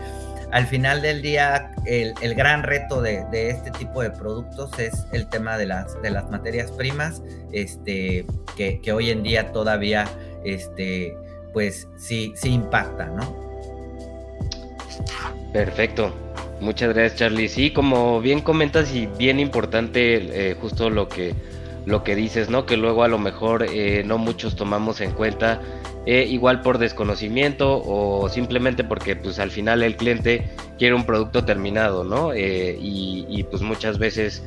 al 0.52 0.66
final 0.66 1.02
del 1.02 1.22
día 1.22 1.72
el, 1.86 2.14
el 2.22 2.36
gran 2.36 2.64
reto 2.64 3.02
de, 3.02 3.26
de, 3.32 3.50
este 3.50 3.72
tipo 3.72 4.02
de 4.02 4.12
productos 4.12 4.78
es 4.80 5.06
el 5.12 5.28
tema 5.30 5.58
de 5.58 5.66
las, 5.66 6.02
de 6.02 6.10
las 6.10 6.30
materias 6.30 6.72
primas, 6.72 7.22
este, 7.52 8.26
que, 8.56 8.80
que 8.82 8.94
hoy 8.94 9.12
en 9.12 9.24
día 9.24 9.52
todavía 9.52 10.06
este, 10.46 11.16
pues 11.58 11.88
sí, 11.96 12.36
impacta, 12.44 13.08
¿no? 13.08 13.36
Perfecto. 15.52 16.14
Muchas 16.62 16.94
gracias, 16.94 17.18
Charlie. 17.18 17.50
Sí, 17.50 17.72
como 17.72 18.22
bien 18.22 18.42
comentas 18.42 18.94
y 18.94 19.08
bien 19.08 19.40
importante 19.40 20.52
eh, 20.52 20.56
justo 20.62 20.92
lo 20.92 21.10
que, 21.10 21.34
lo 21.88 22.04
que 22.04 22.16
dices, 22.16 22.52
¿no? 22.52 22.68
Que 22.68 22.78
luego 22.78 23.04
a 23.04 23.08
lo 23.08 23.18
mejor 23.18 23.66
eh, 23.68 24.04
no 24.06 24.20
muchos 24.20 24.56
tomamos 24.56 25.02
en 25.02 25.14
cuenta, 25.14 25.60
eh, 26.06 26.28
igual 26.30 26.62
por 26.62 26.78
desconocimiento 26.78 27.82
o 27.84 28.30
simplemente 28.30 28.84
porque 28.84 29.16
pues 29.16 29.40
al 29.40 29.50
final 29.50 29.82
el 29.82 29.96
cliente 29.96 30.46
quiere 30.78 30.94
un 30.94 31.06
producto 31.06 31.44
terminado, 31.44 32.04
¿no? 32.04 32.36
Y, 32.36 33.26
y, 33.28 33.44
pues 33.50 33.64
muchas 33.64 33.98
veces 33.98 34.44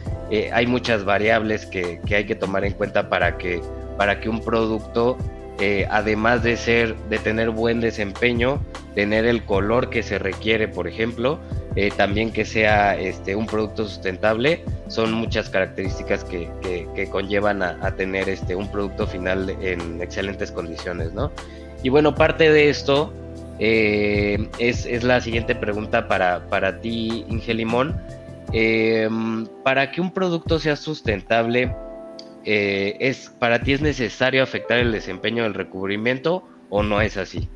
hay 0.53 0.69
muchas 0.69 1.05
variables 1.05 1.67
que, 1.67 2.01
que, 2.07 2.15
hay 2.15 2.25
que 2.25 2.37
tomar 2.37 2.65
en 2.65 2.75
cuenta 2.75 3.09
para 3.09 3.37
que, 3.37 3.61
para 3.97 4.21
que 4.21 4.29
un 4.29 4.43
producto 4.45 5.19
eh, 5.61 5.87
además 5.91 6.43
de 6.43 6.57
ser, 6.57 6.97
de 7.11 7.19
tener 7.19 7.51
buen 7.51 7.83
desempeño, 7.83 8.63
tener 8.95 9.27
el 9.27 9.45
color 9.45 9.91
que 9.91 10.03
se 10.03 10.19
requiere, 10.19 10.69
por 10.69 10.89
ejemplo, 10.89 11.39
eh, 11.77 11.91
también 11.95 12.33
que 12.33 12.47
sea 12.47 12.99
este, 12.99 13.37
un 13.37 13.45
producto 13.45 13.87
sustentable, 13.87 14.65
son 14.89 15.13
muchas 15.13 15.51
características 15.51 16.25
que, 16.25 16.49
conllevan 17.13 17.63
a, 17.63 17.95
tener 17.95 18.31
este, 18.31 18.55
un 18.55 18.73
producto 18.73 19.07
final 19.07 19.51
en 19.61 20.01
excelentes 20.01 20.51
condiciones, 20.51 21.13
¿no? 21.13 21.31
Y 21.83 21.91
bueno, 21.91 22.15
parte 22.15 22.51
de 22.51 22.71
esto 22.71 23.13
eh, 23.59 24.49
es, 24.59 25.05
la 25.05 25.21
siguiente 25.21 25.55
pregunta 25.55 26.09
para, 26.09 26.47
para 26.49 26.81
ti, 26.81 27.27
Ingelimón. 27.29 28.01
para 29.63 29.93
que 29.93 30.01
un 30.01 30.11
producto 30.11 30.59
sea 30.59 30.77
sustentable, 30.77 31.71
eh, 32.45 32.97
es 33.01 33.31
para 33.39 33.61
ti 33.61 33.73
es 33.73 33.81
necesario 33.81 34.43
afectar 34.43 34.79
el 34.79 34.93
desempeño 34.93 35.43
del 35.43 35.55
recubrimiento 35.55 36.45
o 36.69 36.83
no 36.83 37.01
es 37.01 37.17
así? 37.17 37.49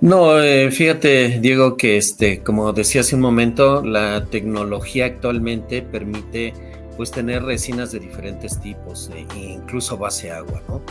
No, 0.00 0.40
eh, 0.40 0.70
fíjate, 0.70 1.40
Diego, 1.40 1.76
que 1.76 1.96
este, 1.96 2.40
como 2.42 2.72
decía 2.72 3.00
hace 3.00 3.16
un 3.16 3.20
momento, 3.20 3.84
la 3.84 4.26
tecnología 4.26 5.06
actualmente 5.06 5.82
permite 5.82 6.52
pues 6.96 7.10
tener 7.10 7.44
resinas 7.44 7.92
de 7.92 8.00
diferentes 8.00 8.60
tipos, 8.60 9.10
e 9.14 9.38
incluso 9.38 9.96
base 9.96 10.32
agua, 10.32 10.62
¿no? 10.68 10.82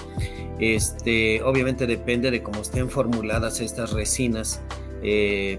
Este, 0.59 1.41
obviamente 1.43 1.85
depende 1.85 2.31
de 2.31 2.41
cómo 2.41 2.61
estén 2.61 2.89
formuladas 2.89 3.59
estas 3.59 3.91
resinas, 3.91 4.61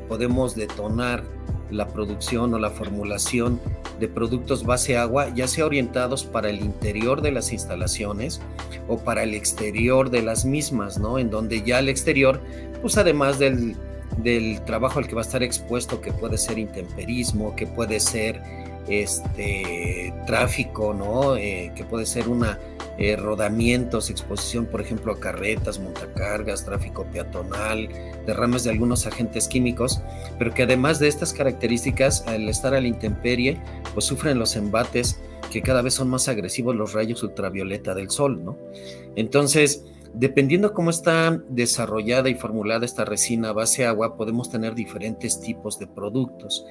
podemos 0.09 0.57
detonar 0.57 1.23
la 1.71 1.87
producción 1.89 2.55
o 2.55 2.59
la 2.59 2.71
formulación 2.71 3.61
de 3.99 4.09
productos 4.09 4.65
base 4.65 4.97
agua, 4.97 5.33
ya 5.35 5.49
sea 5.49 5.67
orientados 5.67 6.25
para 6.25 6.51
el 6.51 6.61
interior 6.61 7.23
de 7.23 7.33
las 7.33 7.53
instalaciones 7.53 8.41
o 8.87 8.99
para 8.99 9.23
el 9.23 9.35
exterior 9.35 10.11
de 10.11 10.23
las 10.23 10.45
mismas, 10.45 10.99
¿no? 10.99 11.19
En 11.19 11.31
donde 11.31 11.63
ya 11.63 11.79
el 11.79 11.89
exterior, 11.89 12.41
pues 12.81 12.97
además 12.97 13.39
del, 13.39 13.77
del 14.19 14.63
trabajo 14.65 14.99
al 14.99 15.09
que 15.09 15.15
va 15.15 15.23
a 15.23 15.25
estar 15.25 15.43
expuesto, 15.43 16.01
que 16.01 16.13
puede 16.13 16.39
ser 16.39 16.59
intemperismo, 16.59 17.55
que 17.57 17.67
puede 17.67 18.01
ser 18.01 18.43
este 18.89 20.13
tráfico, 20.27 20.95
¿no? 20.95 21.37
Eh, 21.37 21.73
que 21.75 21.85
puede 21.85 22.07
ser 22.07 22.29
una 22.29 22.59
eh, 22.99 23.15
rodamientos, 23.17 24.11
exposición, 24.11 24.67
por 24.67 24.81
ejemplo, 24.81 25.13
a 25.13 25.21
carretas, 25.21 25.79
montacargas, 25.79 26.65
tráfico 26.65 27.07
peatonal, 27.13 27.89
derrames 28.27 28.65
de 28.65 28.71
algunos 28.71 29.07
agentes 29.07 29.47
químicos, 29.47 30.01
pero 30.39 30.53
que 30.53 30.65
además 30.65 30.99
de 30.99 31.07
estas 31.09 31.33
características, 31.33 32.27
al 32.27 32.49
estar 32.49 32.75
a 32.75 32.81
la 32.81 32.89
intemperie, 32.89 33.61
pues 33.95 34.07
sufren 34.07 34.39
los 34.39 34.57
embates 34.57 35.21
que 35.53 35.63
cada 35.63 35.81
vez 35.81 35.95
son 35.95 36.09
más 36.09 36.29
agresivos 36.29 36.75
los 36.75 36.93
rayos 36.93 37.23
ultravioleta 37.23 37.95
del 37.95 38.11
sol, 38.11 38.45
¿no? 38.45 38.59
Entonces, 39.17 39.85
dependiendo 40.13 40.75
cómo 40.75 40.91
está 40.91 41.41
desarrollada 41.49 42.29
y 42.29 42.35
formulada 42.35 42.85
esta 42.85 43.05
resina 43.05 43.53
base 43.53 43.87
agua, 43.87 44.17
podemos 44.17 44.51
tener 44.51 44.75
diferentes 44.75 45.41
tipos 45.41 45.79
de 45.79 45.87
productos. 45.87 46.67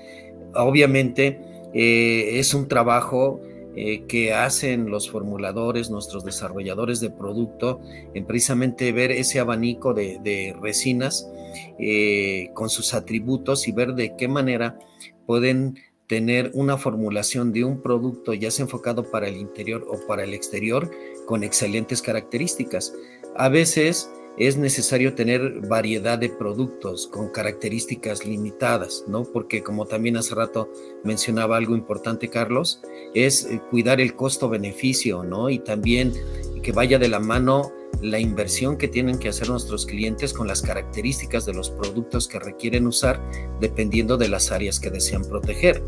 Obviamente, 0.56 1.40
eh, 1.74 2.40
es 2.40 2.54
un 2.54 2.68
trabajo 2.68 3.40
eh, 3.80 4.06
que 4.08 4.34
hacen 4.34 4.90
los 4.90 5.08
formuladores, 5.12 5.92
nuestros 5.92 6.26
desarrolladores 6.26 7.00
de 7.00 7.12
producto, 7.12 7.80
en 8.16 8.26
precisamente 8.26 8.92
ver 8.92 9.12
ese 9.12 9.40
abanico 9.40 9.94
de, 9.94 10.56
resinas 10.60 11.30
eh, 11.78 12.50
con 12.56 12.72
sus 12.72 12.96
atributos 12.96 13.68
y 13.68 13.74
ver 13.74 13.94
de 13.94 14.16
qué 14.18 14.28
manera 14.28 14.80
pueden 15.28 15.76
tener 16.08 16.50
una 16.56 16.78
formulación 16.78 17.54
de 17.54 17.66
un 17.66 17.84
producto 17.84 18.34
ya 18.34 18.50
sea 18.50 18.63
enfocado 18.63 19.12
para 19.12 19.28
el 19.28 19.38
interior 19.38 19.86
o 19.88 20.08
para 20.08 20.24
el 20.24 20.34
exterior 20.34 20.90
con 21.28 21.44
excelentes 21.44 22.02
características. 22.02 22.96
A 23.36 23.48
veces 23.48 24.10
es 24.38 24.58
necesario 24.58 25.15
tener 25.15 25.62
variedad 25.67 26.17
de 26.17 26.30
productos 26.30 27.08
con 27.08 27.30
características 27.30 28.26
limitadas, 28.26 29.04
¿no? 29.08 29.23
Porque 29.23 29.63
como 29.63 29.86
también 29.86 30.17
hace 30.17 30.36
rato 30.36 30.69
mencionaba 31.04 31.58
algo 31.58 31.76
importante, 31.76 32.30
Carlos, 32.30 32.82
es 33.15 33.45
eh, 33.45 33.60
cuidar 33.69 34.00
el 34.00 34.15
costo-beneficio, 34.15 35.23
¿no? 35.23 35.50
Y 35.50 35.60
también 35.60 36.13
que 36.62 36.71
vaya 36.71 37.00
de 37.00 37.08
la 37.08 37.19
mano 37.19 37.71
la 38.02 38.19
inversión 38.19 38.78
que 38.78 38.88
tienen 38.88 39.17
que 39.17 39.30
hacer 39.30 39.50
nuestros 39.50 39.86
clientes 39.86 40.34
con 40.34 40.47
las 40.47 40.62
características 40.62 41.45
de 41.45 41.54
los 41.54 41.69
productos 41.71 42.28
que 42.28 42.39
requieren 42.39 42.86
usar 42.86 43.19
dependiendo 43.60 44.17
de 44.17 44.30
las 44.30 44.52
áreas 44.52 44.80
que 44.80 44.91
desean 44.91 45.23
proteger. 45.23 45.82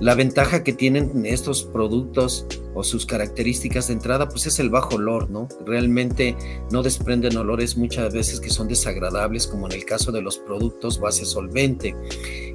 La 0.00 0.14
ventaja 0.14 0.64
que 0.64 0.72
tienen 0.72 1.24
estos 1.24 1.62
productos 1.62 2.46
o 2.74 2.82
sus 2.82 3.06
características 3.06 3.86
de 3.88 3.94
entrada, 3.94 4.28
pues 4.28 4.46
es 4.46 4.58
el 4.58 4.68
bajo 4.68 4.96
olor, 4.96 5.30
¿no? 5.30 5.48
Realmente 5.64 6.36
no 6.70 6.82
desprenden 6.82 7.36
olores 7.36 7.76
muchas 7.76 8.12
veces 8.12 8.40
que 8.40 8.50
son 8.50 8.68
desagradables, 8.68 9.46
como 9.46 9.66
en 9.66 9.72
el 9.72 9.84
caso 9.84 10.10
de 10.10 10.22
los 10.22 10.38
productos 10.38 10.98
base 10.98 11.24
solvente. 11.24 11.94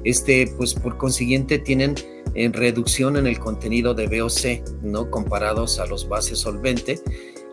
Este, 0.04 0.52
pues 0.56 0.74
por 0.74 0.98
consiguiente 0.98 1.58
tienen 1.58 1.94
en 2.34 2.52
reducción 2.52 3.16
en 3.16 3.26
el 3.26 3.38
contenido 3.38 3.94
de 3.94 4.06
VOC, 4.06 4.82
¿no? 4.82 5.10
Comparados 5.10 5.78
a 5.78 5.86
los 5.86 6.08
bases 6.08 6.38
solvente 6.38 7.00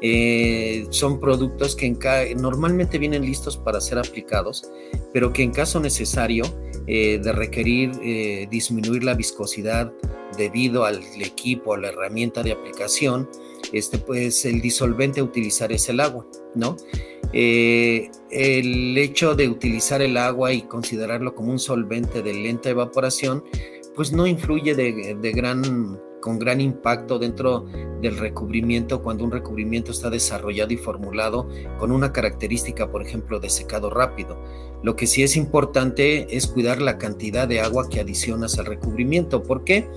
eh, 0.02 0.86
son 0.91 1.19
productos 1.19 1.76
que 1.76 1.89
normalmente 2.38 3.00
vienen 3.00 3.26
listos 3.26 3.58
para 3.58 3.82
ser 3.82 3.97
aplicados, 3.97 4.69
pero 5.12 5.34
que 5.34 5.41
en 5.41 5.52
caso 5.52 5.80
necesario 5.80 6.43
eh, 6.88 7.19
de 7.21 7.32
requerir 7.32 7.91
eh, 8.02 8.47
disminuir 8.50 9.04
la 9.04 9.13
viscosidad 9.13 9.93
debido 10.38 10.86
al 10.86 11.02
equipo, 11.21 11.73
a 11.73 11.78
la 11.78 11.89
herramienta 11.89 12.43
de 12.43 12.52
aplicación, 12.52 13.30
este, 13.71 13.97
pues 13.97 14.45
el 14.45 14.62
disolvente 14.62 15.19
a 15.19 15.23
utilizar 15.23 15.71
es 15.71 15.89
el 15.89 16.00
agua, 16.00 16.26
¿no? 16.56 16.76
el 17.34 18.97
hecho 18.97 19.36
de 19.36 19.50
utilizar 19.50 20.02
el 20.02 20.15
agua 20.15 20.54
y 20.54 20.62
considerarlo 20.62 21.36
como 21.36 21.52
un 21.52 21.60
solvente 21.60 22.23
de 22.23 22.34
lenta 22.34 22.69
evaporación, 22.69 23.43
pues 23.95 24.13
no 24.13 24.26
influye 24.26 24.73
de 24.73 25.32
gran 25.34 26.00
con 26.28 26.40
gran 26.40 26.60
impacto 26.60 27.18
dentro 27.20 27.66
del 28.02 28.18
recubrimiento 28.18 29.02
cuando 29.02 29.24
un 29.24 29.32
recubrimiento 29.32 29.94
está 29.94 30.10
desarrollado 30.10 30.74
y 30.74 30.76
formulado 30.78 31.48
con 31.80 31.90
una 31.90 32.12
característica, 32.12 32.92
por 32.92 33.02
ejemplo, 33.02 33.40
de 33.40 33.50
secado 33.50 33.90
rápido. 33.90 34.38
Lo 34.84 34.98
que 34.98 35.08
sí 35.08 35.24
es 35.24 35.38
importante 35.38 36.36
es 36.36 36.48
cuidar 36.48 36.82
la 36.82 36.98
cantidad 36.98 37.48
de 37.48 37.62
agua 37.62 37.88
que 37.88 38.02
adicionas 38.02 38.60
al 38.60 38.66
recubrimiento. 38.66 39.42
¿Por 39.42 39.63
qué? 39.63 39.90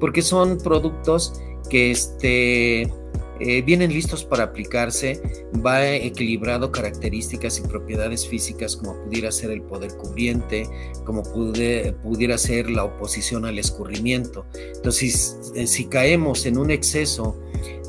Porque 0.00 0.20
son 0.20 0.58
productos 0.58 1.40
que 1.70 1.92
este, 1.92 2.92
eh, 3.40 3.62
vienen 3.62 3.92
listos 3.92 4.24
para 4.24 4.44
aplicarse, 4.44 5.20
va 5.64 5.86
equilibrado 5.86 6.72
características 6.72 7.58
y 7.58 7.62
propiedades 7.62 8.26
físicas 8.26 8.76
como 8.76 8.94
pudiera 9.04 9.30
ser 9.30 9.50
el 9.50 9.62
poder 9.62 9.94
cubriente, 9.96 10.68
como 11.04 11.22
pudiera 11.22 12.38
ser 12.38 12.70
la 12.70 12.84
oposición 12.84 13.44
al 13.44 13.58
escurrimiento. 13.58 14.46
Entonces, 14.74 15.36
si, 15.52 15.60
eh, 15.60 15.66
si 15.66 15.86
caemos 15.86 16.46
en 16.46 16.58
un 16.58 16.70
exceso 16.70 17.40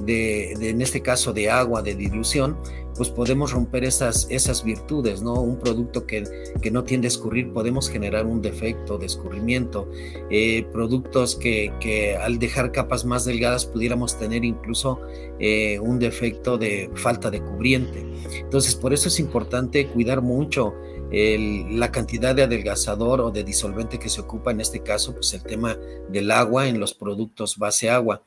de, 0.02 0.52
en 0.54 0.82
este 0.82 1.02
caso, 1.02 1.34
de 1.34 1.50
agua, 1.50 1.82
de 1.82 1.96
dilución, 1.96 2.58
pues 3.00 3.12
podemos 3.12 3.54
romper 3.54 3.86
esas, 3.86 4.28
esas 4.30 4.62
virtudes, 4.62 5.22
¿no? 5.22 5.36
Un 5.36 5.58
producto 5.58 6.06
que, 6.06 6.26
que 6.62 6.70
no 6.70 6.84
tiende 6.84 7.08
a 7.08 7.08
escurrir, 7.08 7.54
podemos 7.54 7.90
generar 7.90 8.26
un 8.26 8.42
defecto 8.42 8.98
de 8.98 9.06
escurrimiento. 9.06 9.90
Eh, 10.30 10.68
productos 10.74 11.38
que, 11.38 11.72
que, 11.80 12.18
al 12.18 12.40
dejar 12.40 12.74
capas 12.74 13.06
más 13.06 13.24
delgadas 13.24 13.66
pudiéramos 13.66 14.20
tener 14.20 14.44
incluso 14.44 15.00
eh, 15.40 15.80
un 15.80 15.98
defecto 15.98 16.58
de 16.58 16.92
falta 16.96 17.32
de 17.32 17.42
cubriente. 17.42 18.06
Entonces, 18.38 18.76
por 18.76 18.92
eso 18.92 19.08
es 19.08 19.18
importante 19.22 19.88
cuidar 19.88 20.22
mucho 20.22 20.74
la 21.10 21.92
cantidad 21.92 22.36
de 22.36 22.44
adelgazador 22.44 23.22
o 23.22 23.32
de 23.32 23.46
disolvente 23.46 23.98
que 23.98 24.10
se 24.10 24.20
ocupa, 24.20 24.52
en 24.52 24.60
este 24.60 24.82
caso, 24.82 25.14
pues 25.14 25.34
el 25.34 25.42
tema 25.42 25.78
del 26.10 26.32
agua 26.32 26.68
en 26.68 26.82
los 26.82 26.94
productos 26.94 27.58
base 27.58 27.90
agua. 27.90 28.24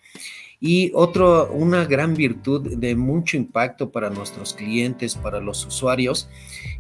Y 0.65 0.93
otro, 0.95 1.51
una 1.51 1.87
gran 1.87 2.15
virtud 2.15 2.77
de 2.77 2.95
mucho 2.95 3.37
impacto 3.37 3.91
para 3.91 4.11
nuestros 4.11 4.55
clientes, 4.55 5.17
para 5.17 5.41
los 5.41 5.67
usuarios, 5.67 6.29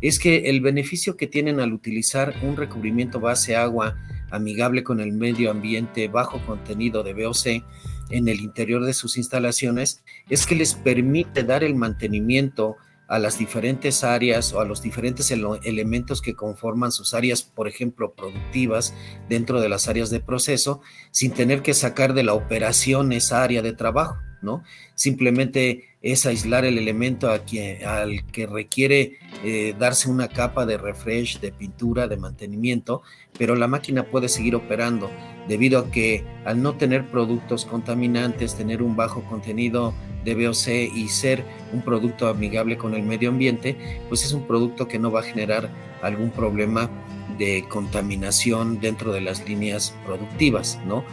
es 0.00 0.20
que 0.20 0.48
el 0.50 0.60
beneficio 0.60 1.16
que 1.16 1.26
tienen 1.26 1.58
al 1.58 1.72
utilizar 1.72 2.32
un 2.44 2.56
recubrimiento 2.56 3.18
base 3.18 3.56
agua 3.56 3.96
amigable 4.30 4.84
con 4.84 5.00
el 5.00 5.10
medio 5.10 5.50
ambiente, 5.50 6.06
bajo 6.06 6.38
contenido 6.46 7.02
de 7.02 7.12
VOC 7.12 7.64
en 8.10 8.28
el 8.28 8.40
interior 8.40 8.84
de 8.84 8.94
sus 8.94 9.16
instalaciones, 9.16 10.04
es 10.30 10.46
que 10.46 10.54
les 10.54 10.74
permite 10.74 11.42
dar 11.42 11.64
el 11.64 11.74
mantenimiento 11.74 12.76
a 13.12 13.18
las 13.18 13.38
diferentes 13.38 14.04
áreas 14.04 14.54
o 14.54 14.60
a 14.60 14.64
los 14.64 14.80
diferentes 14.80 15.30
elementos 15.30 16.22
que 16.22 16.34
conforman 16.34 16.92
sus 16.92 17.12
áreas, 17.12 17.42
por 17.42 17.68
ejemplo, 17.68 18.14
productivas 18.14 18.94
dentro 19.28 19.60
de 19.60 19.68
las 19.68 19.86
áreas 19.86 20.08
de 20.08 20.20
proceso, 20.20 20.80
sin 21.10 21.32
tener 21.32 21.60
que 21.60 21.74
sacar 21.74 22.14
de 22.14 22.22
la 22.22 22.32
operación 22.32 23.12
esa 23.12 23.42
área 23.42 23.60
de 23.60 23.74
trabajo, 23.74 24.16
¿no? 24.40 24.64
Simplemente 24.94 25.91
es 26.02 26.26
aislar 26.26 26.64
el 26.64 26.78
elemento 26.78 27.30
al 27.30 27.44
que 27.44 28.46
requiere 28.50 29.18
eh, 29.44 29.74
darse 29.78 30.10
una 30.10 30.28
capa 30.28 30.66
de 30.66 30.76
refresh, 30.76 31.38
de 31.40 31.52
pintura, 31.52 32.08
de 32.08 32.16
mantenimiento, 32.16 33.02
pero 33.38 33.54
la 33.54 33.68
máquina 33.68 34.04
puede 34.04 34.28
seguir 34.28 34.56
operando 34.56 35.10
debido 35.48 35.78
a 35.78 35.90
que 35.90 36.24
al 36.44 36.62
no 36.62 36.76
tener 36.76 37.08
productos 37.10 37.64
contaminantes, 37.64 38.56
tener 38.56 38.82
un 38.82 38.96
bajo 38.96 39.22
contenido 39.22 39.94
de 40.24 40.34
VOC 40.34 40.68
y 40.94 41.08
ser 41.08 41.44
un 41.72 41.82
producto 41.82 42.28
amigable 42.28 42.76
con 42.76 42.94
el 42.94 43.02
medio 43.02 43.28
ambiente, 43.28 43.76
pues 44.08 44.24
es 44.24 44.32
un 44.32 44.46
producto 44.46 44.88
que 44.88 44.98
no 44.98 45.10
va 45.10 45.20
a 45.20 45.24
generar 45.24 45.70
algún 46.02 46.30
problema 46.30 46.90
de 47.38 47.64
contaminación 47.68 48.80
dentro 48.80 49.12
de 49.12 49.20
las 49.20 49.48
líneas 49.48 49.94
productivas, 50.04 50.78
¿no? 50.86 51.04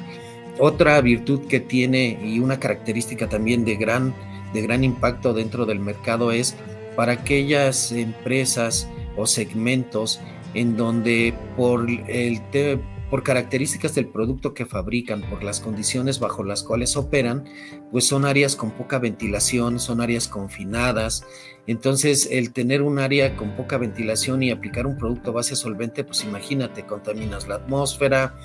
Otra 0.60 1.00
virtud 1.02 1.48
que 1.48 1.60
tiene 1.60 2.20
y 2.24 2.40
una 2.40 2.60
característica 2.60 3.30
también 3.30 3.64
de 3.64 3.78
gran, 3.78 4.14
de 4.54 4.62
gran 4.62 4.84
impacto 4.84 5.34
dentro 5.34 5.66
del 5.66 5.80
mercado 5.80 6.32
es 6.32 6.56
para 6.96 7.14
aquellas 7.14 7.92
empresas 7.92 8.88
o 9.16 9.26
segmentos 9.26 10.20
en 10.54 10.76
donde 10.76 11.34
por 11.56 11.90
el 11.90 12.42
por 13.10 13.24
características 13.24 13.96
del 13.96 14.08
producto 14.08 14.54
que 14.54 14.66
fabrican, 14.66 15.22
por 15.30 15.44
las 15.44 15.60
condiciones 15.60 16.20
bajo 16.20 16.44
las 16.44 16.64
cuales 16.64 16.96
operan, 16.96 17.46
pues 17.92 18.08
son 18.08 18.26
áreas 18.26 18.56
con 18.56 18.72
poca 18.72 19.00
ventilación, 19.00 19.80
son 19.80 20.02
áreas 20.02 20.28
confinadas. 20.28 21.26
Entonces, 21.66 22.28
el 22.32 22.52
tener 22.52 22.82
un 22.82 22.98
área 22.98 23.36
con 23.36 23.56
poca 23.56 23.78
ventilación 23.78 24.42
y 24.42 24.50
aplicar 24.50 24.88
un 24.88 24.98
producto 24.98 25.34
base 25.34 25.56
solvente, 25.56 26.04
pues 26.04 26.24
imagínate, 26.24 26.86
contaminas 26.86 27.48
la 27.48 27.56
atmósfera, 27.56 28.36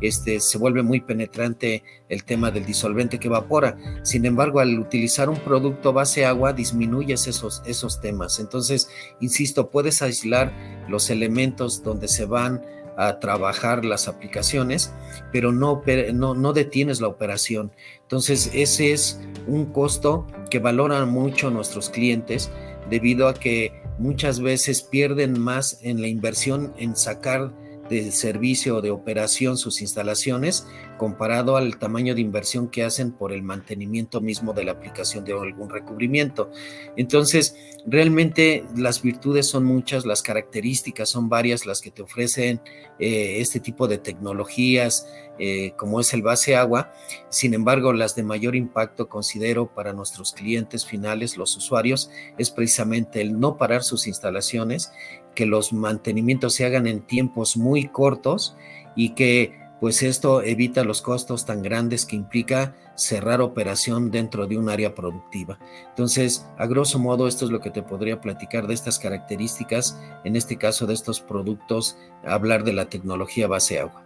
este, 0.00 0.40
se 0.40 0.58
vuelve 0.58 0.82
muy 0.82 1.00
penetrante 1.00 1.84
el 2.08 2.24
tema 2.24 2.50
del 2.50 2.64
disolvente 2.64 3.20
que 3.20 3.28
evapora. 3.28 3.76
Sin 4.02 4.24
embargo, 4.26 4.58
al 4.60 4.78
utilizar 4.78 5.28
un 5.28 5.38
producto 5.38 5.92
base 5.92 6.24
agua, 6.24 6.52
disminuyes 6.52 7.28
esos, 7.28 7.62
esos 7.66 8.00
temas. 8.00 8.40
Entonces, 8.40 8.88
insisto, 9.20 9.70
puedes 9.70 10.02
aislar 10.02 10.52
los 10.88 11.10
elementos 11.10 11.84
donde 11.84 12.08
se 12.08 12.24
van 12.24 12.62
a 12.96 13.18
trabajar 13.18 13.84
las 13.84 14.08
aplicaciones, 14.08 14.92
pero 15.32 15.52
no, 15.52 15.82
no, 16.12 16.52
detienes 16.52 17.00
la 17.00 17.08
operación. 17.08 17.72
Entonces, 18.02 18.50
ese 18.54 18.92
es 18.92 19.20
un 19.46 19.66
costo 19.66 20.26
que 20.50 20.58
valoran 20.58 21.08
mucho 21.08 21.50
nuestros 21.50 21.90
clientes 21.90 22.50
debido 22.90 23.28
a 23.28 23.34
que 23.34 23.72
muchas 23.98 24.40
veces 24.40 24.82
pierden 24.82 25.38
más 25.40 25.78
en 25.82 26.00
la 26.00 26.08
inversión 26.08 26.74
en 26.76 26.96
sacar 26.96 27.52
de 27.88 28.10
servicio 28.12 28.80
de 28.80 28.90
operación 28.90 29.56
sus 29.58 29.80
instalaciones 29.80 30.66
comparado 31.02 31.56
al 31.56 31.78
tamaño 31.78 32.14
de 32.14 32.20
inversión 32.20 32.68
que 32.68 32.84
hacen 32.84 33.10
por 33.10 33.32
el 33.32 33.42
mantenimiento 33.42 34.20
mismo 34.20 34.52
de 34.52 34.62
la 34.62 34.70
aplicación 34.70 35.24
de 35.24 35.32
algún 35.32 35.68
recubrimiento. 35.68 36.52
Entonces, 36.96 37.56
realmente 37.84 38.64
las 38.76 39.02
virtudes 39.02 39.48
son 39.48 39.64
muchas, 39.64 40.06
las 40.06 40.22
características 40.22 41.08
son 41.08 41.28
varias 41.28 41.66
las 41.66 41.80
que 41.80 41.90
te 41.90 42.02
ofrecen 42.02 42.60
eh, 43.00 43.38
este 43.40 43.58
tipo 43.58 43.88
de 43.88 43.98
tecnologías, 43.98 45.08
eh, 45.40 45.72
como 45.76 45.98
es 45.98 46.14
el 46.14 46.22
base 46.22 46.54
agua. 46.54 46.92
Sin 47.30 47.52
embargo, 47.52 47.92
las 47.92 48.14
de 48.14 48.22
mayor 48.22 48.54
impacto 48.54 49.08
considero 49.08 49.74
para 49.74 49.92
nuestros 49.92 50.32
clientes 50.32 50.86
finales, 50.86 51.36
los 51.36 51.56
usuarios, 51.56 52.12
es 52.38 52.52
precisamente 52.52 53.20
el 53.20 53.40
no 53.40 53.56
parar 53.56 53.82
sus 53.82 54.06
instalaciones 54.06 54.92
que 55.34 55.46
los 55.46 55.72
mantenimientos 55.72 56.54
se 56.54 56.64
hagan 56.64 56.86
en 56.86 57.00
tiempos 57.00 57.56
muy 57.56 57.88
cortos 57.88 58.54
y 58.94 59.14
que 59.16 59.61
pues 59.82 60.04
esto 60.04 60.42
evita 60.44 60.84
los 60.84 61.02
costos 61.02 61.44
tan 61.44 61.60
grandes 61.60 62.06
que 62.06 62.14
implica 62.14 62.76
cerrar 62.94 63.40
operación 63.40 64.12
dentro 64.12 64.46
de 64.46 64.56
un 64.56 64.68
área 64.68 64.94
productiva. 64.94 65.58
Entonces, 65.88 66.46
a 66.56 66.66
grosso 66.66 67.00
modo, 67.00 67.26
esto 67.26 67.46
es 67.46 67.50
lo 67.50 67.58
que 67.58 67.72
te 67.72 67.82
podría 67.82 68.20
platicar 68.20 68.68
de 68.68 68.74
estas 68.74 69.00
características, 69.00 70.00
en 70.22 70.36
este 70.36 70.56
caso 70.56 70.86
de 70.86 70.94
estos 70.94 71.20
productos, 71.20 71.98
hablar 72.24 72.62
de 72.62 72.74
la 72.74 72.84
tecnología 72.84 73.48
base 73.48 73.80
agua. 73.80 74.04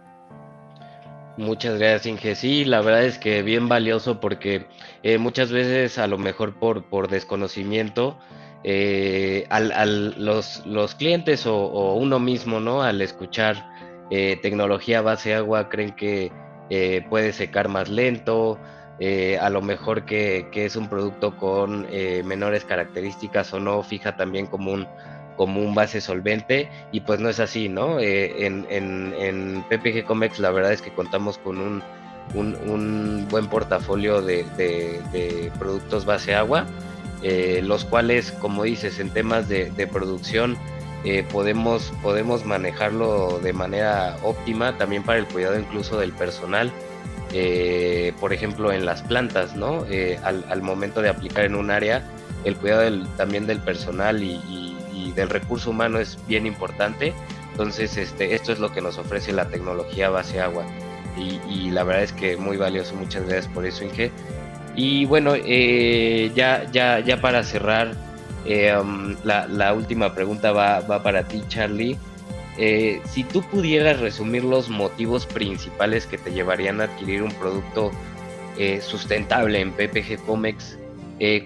Muchas 1.37 1.77
gracias, 1.77 2.07
Inge. 2.07 2.33
Sí, 2.33 2.65
la 2.65 2.81
verdad 2.81 3.05
es 3.05 3.19
que 3.19 3.43
bien 3.43 3.69
valioso 3.69 4.19
porque 4.19 4.65
eh, 5.03 5.19
muchas 5.19 5.51
veces 5.51 5.99
a 5.99 6.07
lo 6.07 6.17
mejor 6.17 6.55
por, 6.55 6.85
por 6.89 7.07
desconocimiento 7.07 8.17
eh, 8.63 9.45
al, 9.51 10.15
los, 10.17 10.65
los, 10.65 10.95
clientes 10.95 11.45
o, 11.45 11.93
uno 11.93 12.19
mismo, 12.19 12.59
¿no? 12.59 12.81
Al 12.81 12.99
escuchar 13.01 13.76
eh, 14.09 14.37
tecnología 14.41 15.01
base 15.01 15.33
agua, 15.33 15.69
creen 15.69 15.91
que 15.91 16.31
eh, 16.69 17.05
puede 17.09 17.33
secar 17.33 17.69
más 17.69 17.89
lento, 17.89 18.59
a 19.39 19.49
lo 19.51 19.61
mejor 19.61 20.05
que, 20.05 20.49
es 20.51 20.75
un 20.75 20.89
producto 20.89 21.37
con 21.37 21.85
menores 22.25 22.65
características 22.65 23.53
o 23.53 23.59
no, 23.59 23.83
fija 23.83 24.15
también 24.17 24.47
como 24.47 24.71
un, 24.71 24.87
como 25.35 25.61
un 25.61 25.75
base 25.75 26.01
solvente 26.01 26.67
y 26.91 27.01
pues 27.01 27.19
no 27.19 27.29
es 27.29 27.39
así, 27.39 27.69
¿no? 27.69 27.99
en, 27.99 28.65
en, 28.71 29.63
PPG 29.69 30.03
Comex 30.03 30.39
la 30.39 30.49
verdad 30.49 30.73
es 30.73 30.81
que 30.81 30.91
contamos 30.91 31.37
con 31.37 31.59
un, 31.59 31.83
un, 32.33 33.27
buen 33.29 33.45
portafolio 33.45 34.19
de, 34.23 34.45
de 34.57 35.51
productos 35.59 36.03
base 36.03 36.33
agua 36.33 36.65
eh, 37.23 37.61
los 37.63 37.83
cuales, 37.83 38.31
como 38.31 38.63
dices, 38.63 38.99
en 38.99 39.09
temas 39.09 39.49
de, 39.49 39.89
producción 39.91 40.55
eh, 41.09 41.23
podemos, 41.31 41.93
podemos 42.01 42.45
manejarlo 42.45 43.39
de 43.41 43.53
manera 43.53 44.17
óptima 44.23 44.77
también 44.77 45.03
para 45.03 45.19
el 45.19 45.25
cuidado 45.25 45.59
incluso 45.59 45.99
del 45.99 46.11
personal. 46.13 46.71
Eh, 47.33 48.13
por 48.19 48.33
ejemplo, 48.33 48.71
en 48.71 48.85
las 48.85 49.01
plantas, 49.01 49.55
¿no? 49.55 49.85
Al, 50.23 50.61
momento 50.61 51.01
de 51.01 51.09
aplicar 51.09 51.45
en 51.45 51.55
un 51.55 51.71
área, 51.71 52.03
el 52.45 52.55
cuidado 52.55 53.05
también 53.17 53.47
del 53.47 53.59
personal 53.59 54.23
y, 54.23 54.73
del 55.15 55.29
recurso 55.29 55.71
humano 55.71 55.97
es 55.97 56.19
bien 56.27 56.45
importante. 56.45 57.11
Entonces, 57.51 57.97
este, 57.97 58.35
esto 58.35 58.51
es 58.51 58.59
lo 58.59 58.71
que 58.71 58.81
nos 58.81 58.99
ofrece 58.99 59.31
la 59.31 59.49
tecnología 59.49 60.09
base 60.09 60.39
agua. 60.39 60.63
Y, 61.17 61.39
y 61.49 61.71
la 61.71 61.83
verdad 61.83 62.03
es 62.03 62.13
que 62.13 62.37
muy 62.37 62.55
valioso. 62.57 62.93
Muchas 62.93 63.23
gracias 63.23 63.47
por 63.47 63.65
eso, 63.65 63.83
Inge. 63.83 64.11
Y 64.77 65.05
bueno, 65.05 65.33
eh, 65.35 66.31
ya, 66.35 66.69
ya, 66.71 66.99
ya 66.99 67.19
para 67.19 67.43
cerrar, 67.43 67.95
eh, 68.45 68.75
um, 68.77 69.15
la, 69.23 69.73
última 69.73 70.13
pregunta 70.13 70.51
va, 70.51 71.03
para 71.03 71.23
ti, 71.23 71.43
Charlie. 71.47 71.97
Eh, 72.57 73.01
si 73.05 73.23
tú 73.23 73.41
pudieras 73.43 73.99
resumir 73.99 74.43
los 74.43 74.69
motivos 74.69 75.25
principales 75.25 76.07
que 76.07 76.17
te 76.17 76.31
llevarían 76.31 76.81
a 76.81 76.85
adquirir 76.85 77.21
un 77.23 77.31
producto 77.33 77.91
sustentable 78.81 79.61
en 79.61 79.71
PPG 79.71 80.25
Comex, 80.25 80.79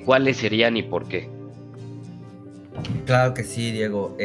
¿cuáles 0.06 0.38
serían 0.38 0.78
y 0.78 0.84
por 0.84 1.06
qué? 1.10 1.28
Claro 3.06 3.34
que 3.34 3.44
sí, 3.44 3.74
Diego. 3.74 4.16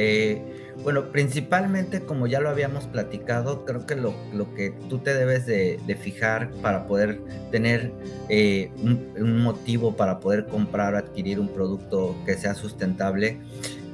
Bueno, 0.83 1.11
principalmente 1.11 2.03
como 2.03 2.27
ya 2.27 2.41
lo 2.41 2.49
habíamos 2.49 2.87
platicado, 2.87 3.65
creo 3.65 3.87
que 3.87 3.97
lo, 3.97 4.15
que 4.55 4.73
tú 4.89 4.99
te 4.99 5.15
debes 5.15 5.47
de, 5.47 5.99
fijar 6.01 6.51
para 6.63 6.87
poder 6.87 7.21
tener 7.51 7.93
eh, 8.29 8.71
un, 8.83 9.41
motivo 9.43 9.97
para 9.97 10.21
poder 10.21 10.47
comprar 10.47 10.95
o 10.95 10.99
adquirir 10.99 11.41
un 11.41 11.49
producto 11.49 12.15
que 12.25 12.35
sea 12.35 12.55
sustentable 12.55 13.39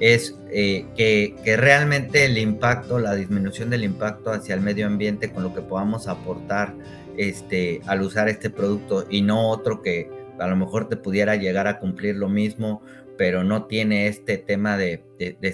es 0.01 0.37
eh, 0.51 0.87
que, 0.97 1.57
realmente 1.57 2.27
el 2.27 2.37
impacto, 2.37 2.99
la 2.99 3.14
disminución 3.14 3.71
del 3.71 3.85
impacto 3.85 4.31
hacia 4.31 4.55
el 4.55 4.61
medio 4.61 4.87
ambiente 4.87 5.33
con 5.33 5.45
lo 5.45 5.55
que 5.55 5.62
podamos 5.62 6.09
aportar 6.09 6.75
este, 7.16 7.81
al 7.87 8.03
usar 8.03 8.29
este 8.29 8.51
producto 8.51 9.07
y 9.09 9.23
no 9.23 9.49
otro 9.49 9.81
que 9.81 10.11
a 10.38 10.47
lo 10.47 10.57
mejor 10.57 10.88
te 10.88 10.97
pudiera 10.97 11.37
llegar 11.37 11.68
a 11.68 11.79
cumplir 11.79 12.16
lo 12.16 12.29
mismo 12.29 12.83
pero 13.22 13.44
no 13.44 13.66
tiene 13.66 14.08
este 14.08 14.37
tema 14.37 14.76
de, 14.76 15.04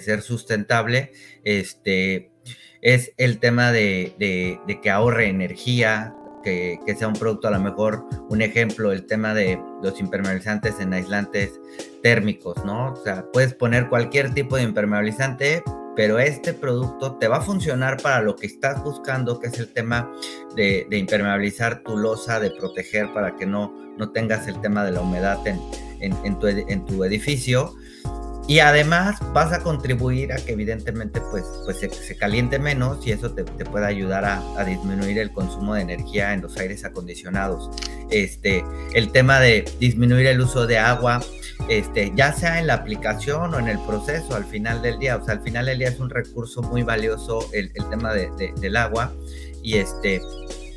ser 0.01 0.23
sustentable, 0.23 1.11
este, 1.43 2.31
es 2.81 3.13
el 3.17 3.37
tema 3.37 3.71
de, 3.71 4.15
que 4.81 4.89
ahorre 4.89 5.27
energía, 5.27 6.15
que, 6.43 6.79
sea 6.97 7.07
un 7.07 7.13
producto 7.13 7.47
a 7.47 7.51
lo 7.51 7.59
mejor, 7.59 8.05
un 8.27 8.41
ejemplo, 8.41 8.91
el 8.91 9.05
tema 9.05 9.35
de 9.35 9.61
los 9.83 9.99
impermeabilizantes 9.99 10.79
en 10.79 10.93
aislantes 10.93 11.61
térmicos, 12.01 12.65
¿no? 12.65 12.93
O 12.93 13.03
sea, 13.03 13.23
puedes 13.31 13.53
poner 13.53 13.87
cualquier 13.87 14.33
tipo 14.33 14.55
de 14.55 14.63
impermeabilizante, 14.63 15.61
pero 15.95 16.17
este 16.17 16.55
producto 16.55 17.17
te 17.17 17.27
va 17.27 17.37
a 17.37 17.41
funcionar 17.41 18.01
para 18.01 18.23
lo 18.23 18.35
que 18.35 18.47
estás 18.47 18.83
buscando, 18.83 19.39
que 19.39 19.45
es 19.45 19.59
el 19.59 19.71
tema 19.71 20.11
de, 20.55 20.87
impermeabilizar 20.89 21.83
tu 21.83 21.95
losa, 21.95 22.39
de 22.39 22.49
proteger 22.49 23.13
para 23.13 23.35
que 23.35 23.45
no, 23.45 23.71
no 23.95 24.09
tengas 24.09 24.47
el 24.47 24.59
tema 24.59 24.83
de 24.83 24.91
la 24.91 25.01
humedad 25.01 25.45
en, 25.45 25.59
en, 25.99 26.39
tu, 26.39 26.47
en 26.47 26.85
tu 26.85 27.03
edificio. 27.03 27.75
Y 28.47 28.61
además 28.61 29.19
vas 29.31 29.53
a 29.53 29.61
contribuir 29.61 30.33
a 30.33 30.37
que 30.37 30.53
evidentemente 30.53 31.21
pues, 31.29 31.45
pues 31.65 31.77
se, 31.77 32.15
caliente 32.15 32.57
menos 32.57 33.05
y 33.05 33.11
eso 33.11 33.31
te, 33.31 33.43
te 33.43 33.63
puede 33.63 33.85
ayudar 33.85 34.25
a, 34.25 34.41
a, 34.59 34.65
disminuir 34.65 35.19
el 35.19 35.31
consumo 35.31 35.75
de 35.75 35.81
energía 35.81 36.33
en 36.33 36.41
los 36.41 36.57
aires 36.57 36.83
acondicionados. 36.83 37.69
Este, 38.09 38.65
el 38.95 39.11
tema 39.11 39.39
de 39.39 39.71
disminuir 39.79 40.25
el 40.25 40.41
uso 40.41 40.65
de 40.65 40.79
agua, 40.79 41.21
este, 41.69 42.11
ya 42.15 42.33
sea 42.33 42.57
en 42.57 42.65
la 42.65 42.73
aplicación 42.73 43.53
o 43.53 43.59
en 43.59 43.67
el 43.67 43.77
proceso 43.81 44.35
al 44.35 44.45
final 44.45 44.81
del 44.81 44.97
día. 44.97 45.17
O 45.17 45.23
sea, 45.23 45.35
al 45.35 45.41
final 45.41 45.67
del 45.67 45.77
día 45.77 45.89
es 45.89 45.99
un 45.99 46.09
recurso 46.09 46.63
muy 46.63 46.81
valioso 46.81 47.47
el, 47.53 47.71
el 47.75 47.87
tema 47.89 48.15
de, 48.15 48.31
del 48.59 48.77
agua 48.77 49.13
y 49.61 49.77
este, 49.77 50.21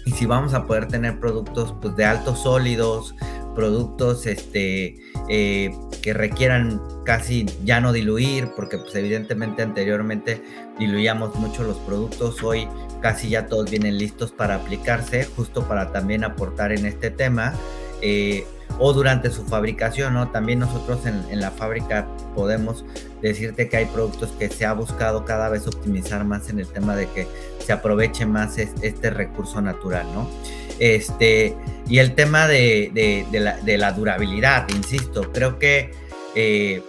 y 0.05 0.11
si 0.11 0.27
vamos 0.27 0.55
a 0.55 0.67
poder 0.67 0.89
tener 0.89 1.19
productos 1.21 1.75
pues, 1.81 1.95
de 1.97 2.05
altos 2.05 2.43
sólidos, 2.43 3.15
productos 3.55 4.27
este, 4.27 4.97
eh, 5.29 5.71
que 6.03 6.13
requieran 6.13 6.81
casi 7.05 7.47
ya 7.65 7.81
no 7.81 7.93
diluir, 7.93 8.49
porque 8.57 8.79
pues 8.79 8.95
evidentemente 8.95 9.63
anteriormente 9.63 10.43
diluíamos 10.79 11.35
mucho 11.37 11.63
los 11.65 11.77
productos, 11.79 12.43
hoy 12.43 12.69
casi 13.01 13.31
ya 13.31 13.47
todos 13.47 13.71
vienen 13.71 13.99
listos 13.99 14.33
para 14.33 14.57
aplicarse, 14.57 15.25
justo 15.25 15.67
para 15.67 15.93
también 15.93 16.25
aportar 16.25 16.73
en 16.73 16.87
este 16.87 17.11
tema. 17.11 17.55
Eh, 18.01 18.45
o 18.79 18.93
durante 18.93 19.31
su 19.31 19.45
fabricación, 19.45 20.15
¿no? 20.15 20.31
También 20.31 20.59
nosotros 20.59 21.01
en, 21.07 21.41
la 21.41 21.51
fábrica 21.51 22.09
podemos 22.35 22.85
decirte 23.21 23.69
que 23.69 23.77
hay 23.77 23.87
productos 23.87 24.31
que 24.39 24.49
se 24.49 24.65
ha 24.65 24.73
buscado 24.73 25.25
cada 25.25 25.49
vez 25.49 25.67
optimizar 25.67 26.25
más 26.25 26.49
en 26.49 26.59
el 26.59 26.67
tema 26.67 26.97
de 26.97 27.07
que 27.11 27.27
se 27.59 27.73
aproveche 27.73 28.27
más 28.27 28.59
este 28.59 29.11
recurso 29.11 29.61
natural, 29.61 30.07
¿no? 30.15 30.29
Este, 30.79 31.55
y 31.93 31.99
el 31.99 32.15
tema 32.15 32.49
de, 32.49 33.27
la, 33.79 33.93
durabilidad, 33.93 34.67
insisto, 34.71 35.31
creo 35.31 35.59
que 35.59 35.91
eh, 36.35 36.83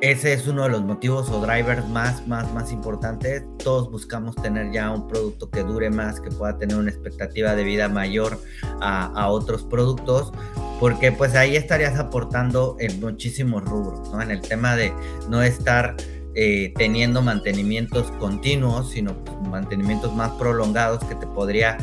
ese 0.00 0.34
es 0.34 0.46
uno 0.46 0.62
de 0.62 0.68
los 0.68 0.84
motivos 0.84 1.28
o 1.30 1.44
drivers 1.44 1.84
más, 1.88 2.24
más, 2.28 2.54
más 2.54 2.70
importantes. 2.70 3.42
Todos 3.58 3.90
buscamos 3.90 4.36
tener 4.36 4.70
ya 4.70 4.92
un 4.92 5.08
producto 5.08 5.50
que 5.50 5.64
dure 5.64 5.90
más, 5.90 6.20
que 6.20 6.30
pueda 6.30 6.56
tener 6.56 6.76
una 6.76 6.90
expectativa 6.90 7.56
de 7.56 7.64
vida 7.64 7.88
mayor 7.88 8.40
a, 8.80 9.28
otros 9.30 9.64
productos, 9.64 10.32
porque 10.78 11.10
pues 11.10 11.34
ahí 11.34 11.56
estarías 11.56 11.98
aportando 11.98 12.76
en 12.78 13.00
muchísimos 13.00 13.64
rubros, 13.64 14.12
¿no? 14.12 14.22
En 14.22 14.30
el 14.30 14.42
tema 14.42 14.76
de 14.76 14.92
no 15.28 15.42
estar 15.42 15.96
eh, 16.36 16.72
teniendo 16.76 17.20
mantenimientos 17.20 18.12
continuos, 18.20 18.92
sino 18.92 19.16
mantenimientos 19.50 20.14
más 20.14 20.30
prolongados 20.34 21.02
que 21.02 21.16
te 21.16 21.26
podría 21.26 21.78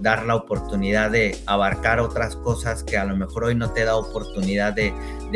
dar 0.00 0.26
la 0.26 0.34
oportunidad 0.34 1.10
de 1.10 1.36
abarcar 1.46 2.00
otras 2.00 2.36
cosas 2.36 2.82
que 2.82 2.96
a 2.96 3.04
lo 3.04 3.16
mejor 3.16 3.44
hoy 3.44 3.54
no 3.54 3.70
te 3.70 3.84
da 3.84 3.96
oportunidad 3.96 4.72
de, 4.72 4.92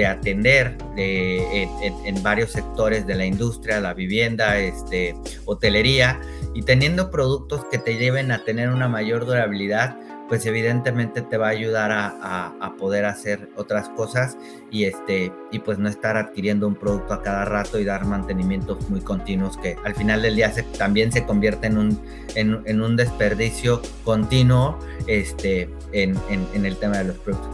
atender 0.07 0.77
en, 0.97 2.23
varios 2.23 2.53
sectores 2.53 3.07
de 3.07 3.15
la 3.15 3.27
industria, 3.27 3.81
la 3.81 3.95
vivienda, 3.95 4.59
este, 4.59 5.15
hotelería, 5.45 6.21
y 6.55 6.63
teniendo 6.63 7.11
productos 7.11 7.65
que 7.71 7.79
te 7.79 7.97
lleven 7.97 8.33
a 8.33 8.45
tener 8.45 8.71
una 8.71 8.89
mayor 8.89 9.27
durabilidad, 9.27 9.97
pues 10.33 10.47
evidentemente 10.47 11.21
te 11.21 11.37
va 11.37 11.49
a 11.49 11.51
ayudar 11.51 11.91
a, 11.93 12.75
poder 12.79 13.05
hacer 13.05 13.51
otras 13.55 13.91
cosas 13.91 14.39
y 14.71 14.85
este 14.85 15.31
y 15.51 15.59
pues 15.59 15.79
no 15.79 15.91
estar 15.91 16.17
adquiriendo 16.17 16.67
un 16.67 16.75
producto 16.75 17.13
a 17.13 17.23
cada 17.23 17.45
rato 17.45 17.79
y 17.79 17.85
dar 17.85 18.07
mantenimientos 18.07 18.89
muy 18.89 19.03
continuos 19.03 19.59
que 19.59 19.77
al 19.85 19.95
final 19.95 20.23
del 20.23 20.37
día 20.37 20.51
también 20.79 21.13
se 21.13 21.27
convierte 21.27 21.67
en 21.67 21.77
un, 21.77 22.01
en, 22.35 22.81
un 22.81 22.97
desperdicio 22.97 23.83
continuo 24.05 24.79
este, 25.07 25.69
en, 25.93 26.17
el 26.55 26.77
tema 26.79 26.97
de 26.97 27.05
los 27.05 27.19
productos. 27.19 27.51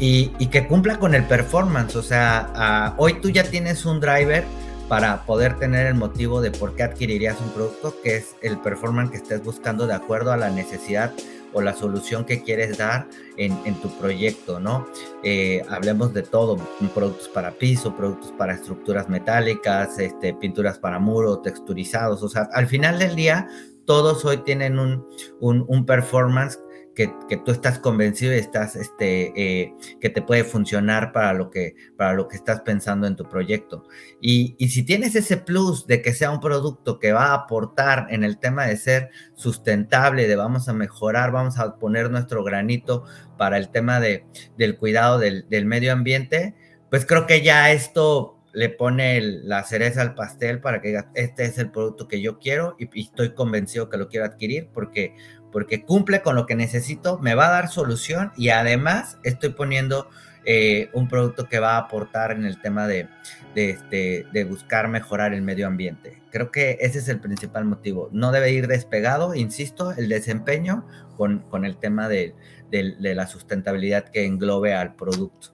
Y, 0.00 0.30
que 0.48 0.66
cumpla 0.66 0.98
con 0.98 1.14
el 1.14 1.22
performance, 1.22 1.94
o 1.94 2.02
sea, 2.02 2.96
hoy 2.96 3.20
tú 3.20 3.30
ya 3.30 3.44
tienes 3.44 3.86
un 3.86 4.00
driver 4.00 4.44
para 4.88 5.24
poder 5.24 5.56
tener 5.56 5.86
el 5.86 5.94
motivo 5.94 6.40
de 6.40 6.50
por 6.50 6.74
qué 6.74 6.82
adquirirías 6.82 7.40
un 7.40 7.50
producto, 7.50 7.94
que 8.02 8.16
es 8.16 8.34
el 8.42 8.58
performance 8.58 9.12
que 9.12 9.18
estés 9.18 9.44
buscando 9.44 9.86
de 9.86 9.94
acuerdo 9.94 10.32
a 10.32 10.36
la 10.36 10.50
necesidad 10.50 11.12
o 11.52 11.60
la 11.62 11.74
solución 11.74 12.24
que 12.24 12.42
quieres 12.42 12.78
dar 12.78 13.08
en, 13.36 13.74
tu 13.80 13.88
proyecto, 13.98 14.60
¿no? 14.60 14.86
Eh, 15.22 15.62
hablemos 15.68 16.12
de 16.12 16.22
todo, 16.22 16.56
productos 16.94 17.28
para 17.28 17.52
piso, 17.52 17.94
productos 17.96 18.32
para 18.32 18.54
estructuras 18.54 19.08
metálicas, 19.08 19.98
este, 19.98 20.34
pinturas 20.34 20.78
para 20.78 20.98
muro, 20.98 21.38
texturizados, 21.38 22.22
o 22.22 22.28
sea, 22.28 22.48
al 22.52 22.66
final 22.66 22.98
del 22.98 23.14
día, 23.14 23.48
todos 23.84 24.24
hoy 24.24 24.38
tienen 24.38 24.78
un, 24.78 25.06
un, 25.40 25.64
un 25.66 25.86
performance 25.86 26.58
que, 27.06 27.36
tú 27.36 27.52
estás 27.52 27.78
convencido 27.78 28.34
y 28.34 28.38
estás, 28.38 28.74
este, 28.74 29.32
eh, 29.36 29.74
que 30.00 30.10
te 30.10 30.20
puede 30.20 30.42
funcionar 30.42 31.12
para 31.12 31.32
lo 31.32 31.48
que, 31.48 31.76
para 31.96 32.14
lo 32.14 32.26
que 32.26 32.34
estás 32.34 32.62
pensando 32.62 33.06
en 33.06 33.14
tu 33.14 33.28
proyecto. 33.28 33.84
Y, 34.20 34.56
si 34.68 34.82
tienes 34.82 35.14
ese 35.14 35.36
plus 35.36 35.86
de 35.86 36.02
que 36.02 36.12
sea 36.12 36.32
un 36.32 36.40
producto 36.40 36.98
que 36.98 37.12
va 37.12 37.26
a 37.26 37.34
aportar 37.34 38.08
en 38.10 38.24
el 38.24 38.38
tema 38.38 38.66
de 38.66 38.76
ser 38.76 39.10
sustentable, 39.34 40.26
de 40.26 40.34
vamos 40.34 40.68
a 40.68 40.72
mejorar, 40.72 41.30
vamos 41.30 41.58
a 41.58 41.76
poner 41.76 42.10
nuestro 42.10 42.42
granito 42.42 43.04
para 43.36 43.58
el 43.58 43.68
tema 43.68 44.00
de, 44.00 44.24
del 44.56 44.76
cuidado 44.76 45.20
del, 45.20 45.48
del 45.48 45.66
medio 45.66 45.92
ambiente, 45.92 46.56
pues 46.90 47.06
creo 47.06 47.26
que 47.26 47.42
ya 47.42 47.70
esto 47.70 48.38
le 48.52 48.70
pone 48.70 49.20
la 49.20 49.62
cereza 49.62 50.02
al 50.02 50.14
pastel 50.14 50.60
para 50.60 50.80
que 50.80 50.88
diga, 50.88 51.10
este 51.14 51.44
es 51.44 51.58
el 51.58 51.70
producto 51.70 52.08
que 52.08 52.20
yo 52.20 52.38
quiero 52.38 52.76
y, 52.78 52.88
estoy 53.00 53.32
convencido 53.34 53.88
que 53.88 53.98
lo 53.98 54.08
quiero 54.08 54.26
adquirir 54.26 54.68
porque, 54.72 55.14
porque 55.52 55.82
cumple 55.82 56.22
con 56.22 56.36
lo 56.36 56.46
que 56.46 56.54
necesito, 56.54 57.18
me 57.18 57.34
va 57.34 57.48
a 57.48 57.50
dar 57.50 57.68
solución 57.68 58.32
y 58.36 58.50
además 58.50 59.18
estoy 59.22 59.50
poniendo 59.50 60.08
eh, 60.50 60.88
un 60.94 61.08
producto 61.08 61.46
que 61.46 61.58
va 61.58 61.74
a 61.74 61.78
aportar 61.78 62.32
en 62.32 62.46
el 62.46 62.58
tema 62.58 62.86
de, 62.86 63.06
este, 63.54 64.24
de, 64.32 64.44
buscar 64.44 64.88
mejorar 64.88 65.34
el 65.34 65.42
medio 65.42 65.66
ambiente. 65.66 66.22
Creo 66.30 66.50
que 66.50 66.78
ese 66.80 67.00
es 67.00 67.08
el 67.08 67.20
principal 67.20 67.66
motivo. 67.66 68.08
No 68.12 68.32
debe 68.32 68.50
ir 68.52 68.66
despegado, 68.66 69.34
insisto, 69.34 69.92
el 69.92 70.08
desempeño 70.08 70.86
con, 71.18 71.40
con 71.50 71.66
el 71.66 71.76
tema 71.76 72.08
de, 72.08 72.34
la 72.70 73.26
sustentabilidad 73.26 74.08
que 74.08 74.24
englobe 74.24 74.72
al 74.72 74.94
producto. 74.94 75.48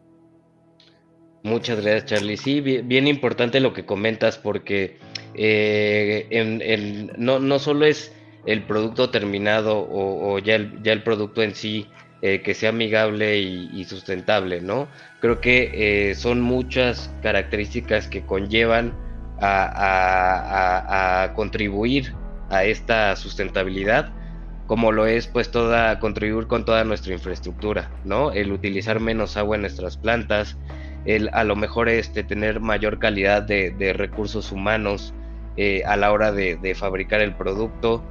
Muchas 1.42 1.80
gracias, 1.80 2.04
Charlie. 2.06 2.36
Sí, 2.36 2.60
bien, 2.60 3.08
importante 3.08 3.58
lo 3.58 3.72
que 3.72 3.84
comentas 3.84 4.38
porque 4.38 4.98
eh, 5.34 7.10
no, 7.18 7.40
no, 7.40 7.58
solo 7.58 7.84
es 7.84 8.12
el 8.46 8.62
producto 8.64 9.10
terminado 9.10 9.86
o, 9.90 10.38
ya, 10.38 10.56
el, 10.56 11.02
producto 11.02 11.42
en 11.42 11.54
sí 11.54 11.88
eh, 12.22 12.40
que 12.42 12.54
sea 12.54 12.70
amigable 12.70 13.38
y, 13.38 13.84
sustentable, 13.84 14.60
¿no? 14.60 14.88
Creo 15.20 15.40
que 15.40 16.10
eh, 16.10 16.14
son 16.14 16.40
muchas 16.40 17.12
características 17.22 18.08
que 18.08 18.24
conllevan 18.24 18.94
a, 19.40 21.32
contribuir 21.34 22.14
a 22.50 22.64
esta 22.64 23.16
sustentabilidad 23.16 24.12
como 24.66 24.92
lo 24.92 25.06
es 25.06 25.26
pues 25.26 25.50
toda 25.50 25.98
contribuir 25.98 26.46
con 26.46 26.64
toda 26.64 26.84
nuestra 26.84 27.12
infraestructura, 27.12 27.90
¿no? 28.04 28.32
El 28.32 28.52
utilizar 28.52 28.98
menos 29.00 29.36
agua 29.36 29.56
en 29.56 29.62
nuestras 29.62 29.96
plantas, 29.96 30.56
el 31.04 31.28
a 31.32 31.44
lo 31.44 31.54
mejor 31.56 31.88
este, 31.88 32.24
tener 32.24 32.60
mayor 32.60 32.98
calidad 32.98 33.42
de, 33.42 33.92
recursos 33.94 34.52
humanos 34.52 35.12
eh, 35.56 35.82
a 35.84 35.96
la 35.96 36.12
hora 36.12 36.32
de, 36.32 36.74
fabricar 36.74 37.20
el 37.20 37.34
producto 37.34 38.02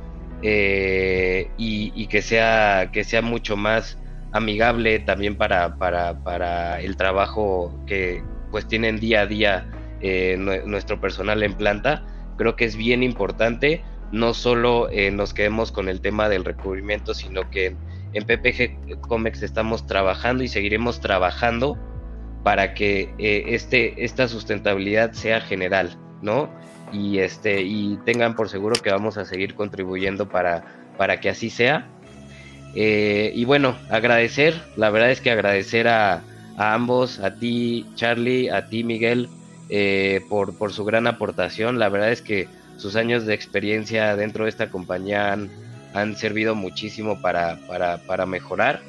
eh, 0.43 1.49
y, 1.57 2.07
que, 2.07 2.21
sea, 2.21 2.89
que 2.91 3.03
sea 3.03 3.21
mucho 3.21 3.57
más 3.57 3.97
amigable 4.31 4.99
también 4.99 5.35
para, 5.35 5.77
para, 5.77 6.81
el 6.81 6.95
trabajo 6.97 7.73
que 7.87 8.23
pues 8.51 8.67
tienen 8.67 8.99
día 8.99 9.21
a 9.21 9.25
día 9.25 9.71
eh, 10.01 10.35
nuestro 10.65 10.99
personal 10.99 11.41
en 11.43 11.53
planta. 11.53 12.03
Creo 12.37 12.55
que 12.55 12.65
es 12.65 12.75
bien 12.75 13.03
importante, 13.03 13.83
no 14.11 14.33
solo 14.33 14.89
nos 15.11 15.33
quedemos 15.33 15.71
con 15.71 15.87
el 15.89 16.01
tema 16.01 16.29
del 16.29 16.45
recubrimiento, 16.45 17.13
sino 17.13 17.49
que 17.49 17.75
en 18.13 18.25
PPG 18.25 19.01
Comex 19.01 19.41
estamos 19.41 19.87
trabajando 19.87 20.43
y 20.43 20.47
seguiremos 20.47 20.99
trabajando 20.99 21.77
para 22.43 22.73
que 22.73 23.13
eh, 23.17 23.43
este, 23.47 24.03
esta 24.03 24.27
sustentabilidad 24.27 25.13
sea 25.13 25.41
general, 25.41 25.97
¿no? 26.21 26.49
Y, 26.93 27.19
este, 27.19 27.61
y 27.61 27.97
tengan 28.05 28.35
por 28.35 28.49
seguro 28.49 28.75
que 28.81 28.91
vamos 28.91 29.17
a 29.17 29.25
seguir 29.25 29.55
contribuyendo 29.55 30.29
para, 30.29 30.63
para 30.97 31.19
que 31.19 31.29
así 31.29 31.49
sea. 31.49 31.87
Eh, 32.75 33.31
y 33.35 33.45
bueno, 33.45 33.77
agradecer, 33.89 34.59
la 34.75 34.89
verdad 34.89 35.11
es 35.11 35.21
que 35.21 35.31
agradecer 35.31 35.87
a, 35.87 36.23
ambos, 36.57 37.19
a 37.19 37.35
ti 37.35 37.85
Charlie, 37.95 38.49
a 38.49 38.67
ti 38.67 38.83
Miguel, 38.83 39.29
eh, 39.69 40.21
por, 40.29 40.57
por, 40.57 40.71
su 40.71 40.85
gran 40.85 41.07
aportación. 41.07 41.79
La 41.79 41.89
verdad 41.89 42.11
es 42.11 42.21
que 42.21 42.47
sus 42.77 42.95
años 42.95 43.25
de 43.25 43.33
experiencia 43.33 44.15
dentro 44.15 44.45
de 44.45 44.49
esta 44.49 44.69
compañía 44.69 45.31
han, 45.93 46.15
servido 46.15 46.55
muchísimo 46.55 47.21
para, 47.21 47.59
para, 47.67 47.99
para 47.99 48.25
mejorar. 48.25 48.81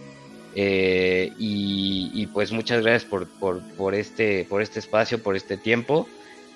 Eh, 0.57 1.33
y, 1.39 2.27
pues 2.33 2.53
muchas 2.53 2.83
gracias 2.83 3.05
por, 3.05 3.29
por, 3.29 3.95
este, 3.95 4.47
por 4.49 4.63
este 4.63 4.79
espacio, 4.79 5.23
por 5.23 5.37
este 5.37 5.57
tiempo. 5.57 6.09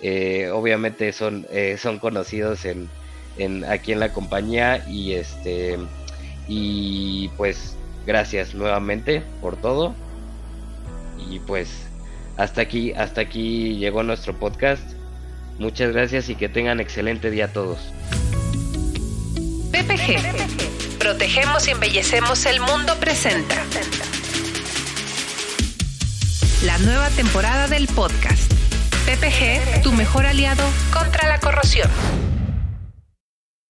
Eh, 0.02 0.50
obviamente 0.52 1.12
son, 1.12 1.46
eh, 1.50 1.76
son 1.80 1.98
conocidos 1.98 2.64
en, 2.64 2.88
en, 3.36 3.64
aquí 3.64 3.92
en 3.92 4.00
la 4.00 4.12
compañía 4.12 4.86
y 4.88 5.14
este 5.14 5.78
y 6.46 7.28
pues 7.36 7.76
gracias 8.06 8.54
nuevamente 8.54 9.22
por 9.40 9.56
todo. 9.56 9.94
Y 11.30 11.40
pues 11.40 11.68
hasta 12.36 12.62
aquí, 12.62 12.92
hasta 12.92 13.20
aquí 13.20 13.76
llegó 13.76 14.02
nuestro 14.02 14.38
podcast. 14.38 14.82
Muchas 15.58 15.92
gracias 15.92 16.28
y 16.28 16.36
que 16.36 16.48
tengan 16.48 16.80
excelente 16.80 17.30
día 17.30 17.52
todos. 17.52 17.78
PPG 19.72 20.98
Protegemos 20.98 21.66
y 21.68 21.70
embellecemos 21.70 22.44
el 22.46 22.60
mundo 22.60 22.94
presenta. 22.98 23.56
La 26.64 26.76
nueva 26.78 27.08
temporada 27.10 27.68
del 27.68 27.86
podcast. 27.86 28.52
PPG, 29.08 29.80
tu 29.82 29.90
mejor 29.92 30.26
aliado 30.26 30.62
contra 30.92 31.26
la 31.28 31.40
corrosión. 31.40 31.88